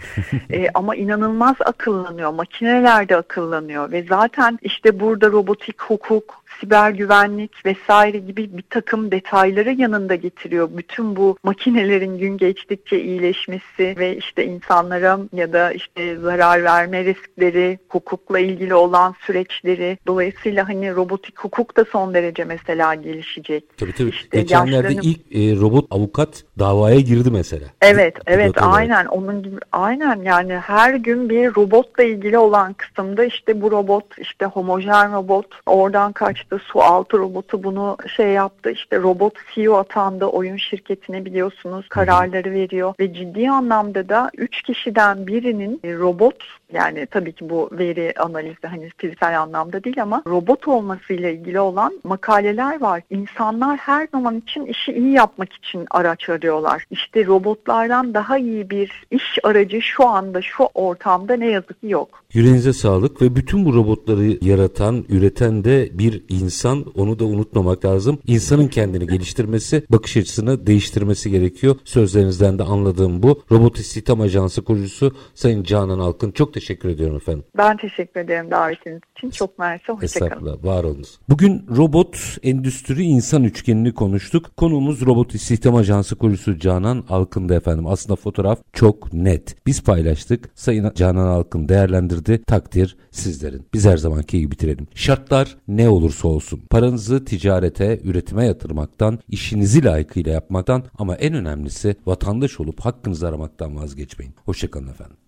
ee, 0.50 0.68
ama 0.74 0.96
inanılmaz 1.08 1.56
akıllanıyor. 1.60 2.32
Makineler 2.32 3.08
de 3.08 3.16
akıllanıyor 3.16 3.92
ve 3.92 4.02
zaten 4.08 4.58
işte 4.62 5.00
burada 5.00 5.26
robotik 5.26 5.82
hukuk, 5.82 6.34
siber 6.60 6.90
güvenlik 6.90 7.66
vesaire 7.66 8.18
gibi 8.18 8.56
bir 8.56 8.64
takım 8.70 9.10
detayları 9.10 9.72
yanında 9.72 10.14
getiriyor. 10.14 10.68
Bütün 10.76 11.16
bu 11.16 11.36
makinelerin 11.42 12.18
gün 12.18 12.36
geçtikçe 12.36 13.00
iyileşmesi 13.00 13.94
ve 13.98 14.16
işte 14.16 14.44
insanlara 14.46 15.18
ya 15.32 15.52
da 15.52 15.72
işte 15.72 16.16
zarar 16.16 16.64
verme 16.64 17.04
riskleri, 17.04 17.78
hukukla 17.88 18.38
ilgili 18.38 18.74
olan 18.74 19.14
süreçleri. 19.20 19.98
Dolayısıyla 20.06 20.68
hani 20.68 20.94
robotik 20.94 21.38
hukuk 21.38 21.76
da 21.76 21.84
son 21.84 22.14
derece 22.14 22.44
mesela 22.44 22.94
gelişecek. 22.94 23.64
Tabii 23.76 23.92
tabii. 23.92 24.08
İşte 24.08 24.40
Geçenlerde 24.40 24.74
yaşlarını... 24.76 25.00
ilk 25.02 25.36
e, 25.36 25.60
robot 25.60 25.86
avukat 25.90 26.44
davaya 26.58 27.00
girdi 27.00 27.30
mesela. 27.30 27.66
Evet, 27.82 28.16
evet 28.26 28.52
aynen 28.56 29.06
onun 29.06 29.42
gibi 29.42 29.56
aynen 29.72 30.22
yani 30.22 30.52
her 30.52 30.94
gün 30.94 31.30
bir 31.30 31.54
robotla 31.56 32.02
ilgili 32.02 32.38
olan 32.38 32.72
kısımda 32.72 33.24
işte 33.24 33.60
bu 33.60 33.70
robot 33.70 34.18
işte 34.18 34.46
homojen 34.46 35.12
robot 35.12 35.46
oradan 35.66 36.12
kaçtı 36.12 36.47
su 36.58 36.80
altı 36.82 37.18
robotu 37.18 37.62
bunu 37.64 37.96
şey 38.16 38.28
yaptı. 38.28 38.70
İşte 38.70 38.98
robot 38.98 39.34
CEO 39.54 39.74
atandı 39.74 40.24
oyun 40.24 40.56
şirketine 40.56 41.24
biliyorsunuz. 41.24 41.88
Kararları 41.88 42.50
veriyor. 42.50 42.94
Ve 43.00 43.14
ciddi 43.14 43.50
anlamda 43.50 44.08
da 44.08 44.30
üç 44.36 44.62
kişiden 44.62 45.26
birinin 45.26 45.80
robot 45.84 46.36
yani 46.72 47.06
tabii 47.06 47.32
ki 47.32 47.50
bu 47.50 47.68
veri 47.72 48.14
analizi 48.18 48.66
hani 48.66 48.90
fiziksel 48.96 49.40
anlamda 49.40 49.84
değil 49.84 50.02
ama 50.02 50.22
robot 50.26 50.68
olmasıyla 50.68 51.30
ilgili 51.30 51.60
olan 51.60 52.00
makaleler 52.04 52.80
var. 52.80 53.02
İnsanlar 53.10 53.76
her 53.76 54.08
zaman 54.12 54.38
için 54.38 54.66
işi 54.66 54.92
iyi 54.92 55.12
yapmak 55.12 55.52
için 55.52 55.86
araç 55.90 56.28
arıyorlar. 56.28 56.84
İşte 56.90 57.26
robotlardan 57.26 58.14
daha 58.14 58.38
iyi 58.38 58.70
bir 58.70 59.06
iş 59.10 59.38
aracı 59.42 59.82
şu 59.82 60.06
anda 60.06 60.42
şu 60.42 60.64
ortamda 60.74 61.36
ne 61.36 61.46
yazık 61.46 61.80
ki 61.80 61.88
yok. 61.88 62.08
Yüreğinize 62.32 62.72
sağlık 62.72 63.22
ve 63.22 63.36
bütün 63.36 63.64
bu 63.64 63.74
robotları 63.74 64.38
yaratan, 64.44 65.04
üreten 65.08 65.64
de 65.64 65.88
bir 65.92 66.24
insan. 66.28 66.84
Onu 66.96 67.18
da 67.18 67.24
unutmamak 67.24 67.84
lazım. 67.84 68.18
İnsanın 68.26 68.68
kendini 68.68 69.06
geliştirmesi, 69.06 69.82
bakış 69.90 70.16
açısını 70.16 70.66
değiştirmesi 70.66 71.30
gerekiyor. 71.30 71.76
Sözlerinizden 71.84 72.58
de 72.58 72.62
anladığım 72.62 73.22
bu. 73.22 73.42
Robot 73.50 73.78
İstihdam 73.78 74.20
Ajansı 74.20 74.64
kurucusu 74.64 75.12
Sayın 75.34 75.62
Canan 75.62 75.98
Alkın 75.98 76.30
çok 76.30 76.54
teşekkür 76.60 76.88
ediyorum 76.88 77.16
efendim. 77.16 77.44
Ben 77.56 77.76
teşekkür 77.76 78.20
ederim 78.20 78.50
davetiniz 78.50 79.00
için. 79.16 79.30
Çok 79.30 79.58
mersi. 79.58 79.92
Hoşçakalın. 79.92 80.62
Var 80.62 80.84
olunuz. 80.84 81.18
Bugün 81.28 81.66
robot, 81.76 82.36
endüstri, 82.42 83.02
insan 83.02 83.44
üçgenini 83.44 83.94
konuştuk. 83.94 84.56
Konuğumuz 84.56 85.06
Robot 85.06 85.34
İstihdam 85.34 85.74
Ajansı 85.74 86.16
kurucusu 86.16 86.58
Canan 86.58 87.04
Alkın'da 87.08 87.54
efendim. 87.54 87.86
Aslında 87.86 88.16
fotoğraf 88.16 88.58
çok 88.72 89.12
net. 89.12 89.66
Biz 89.66 89.82
paylaştık. 89.82 90.50
Sayın 90.54 90.92
Canan 90.94 91.26
Alkın 91.26 91.68
değerlendirdi. 91.68 92.42
Takdir 92.46 92.96
sizlerin. 93.10 93.66
Biz 93.74 93.86
her 93.86 93.96
zamanki 93.96 94.40
gibi 94.40 94.50
bitirelim. 94.50 94.86
Şartlar 94.94 95.56
ne 95.68 95.88
olursa 95.88 96.28
olsun. 96.28 96.62
Paranızı 96.70 97.24
ticarete, 97.24 98.00
üretime 98.04 98.46
yatırmaktan, 98.46 99.18
işinizi 99.28 99.84
layıkıyla 99.84 100.32
yapmaktan 100.32 100.84
ama 100.98 101.14
en 101.14 101.34
önemlisi 101.34 101.96
vatandaş 102.06 102.60
olup 102.60 102.80
hakkınızı 102.80 103.28
aramaktan 103.28 103.76
vazgeçmeyin. 103.76 104.34
Hoşçakalın 104.44 104.88
efendim. 104.88 105.18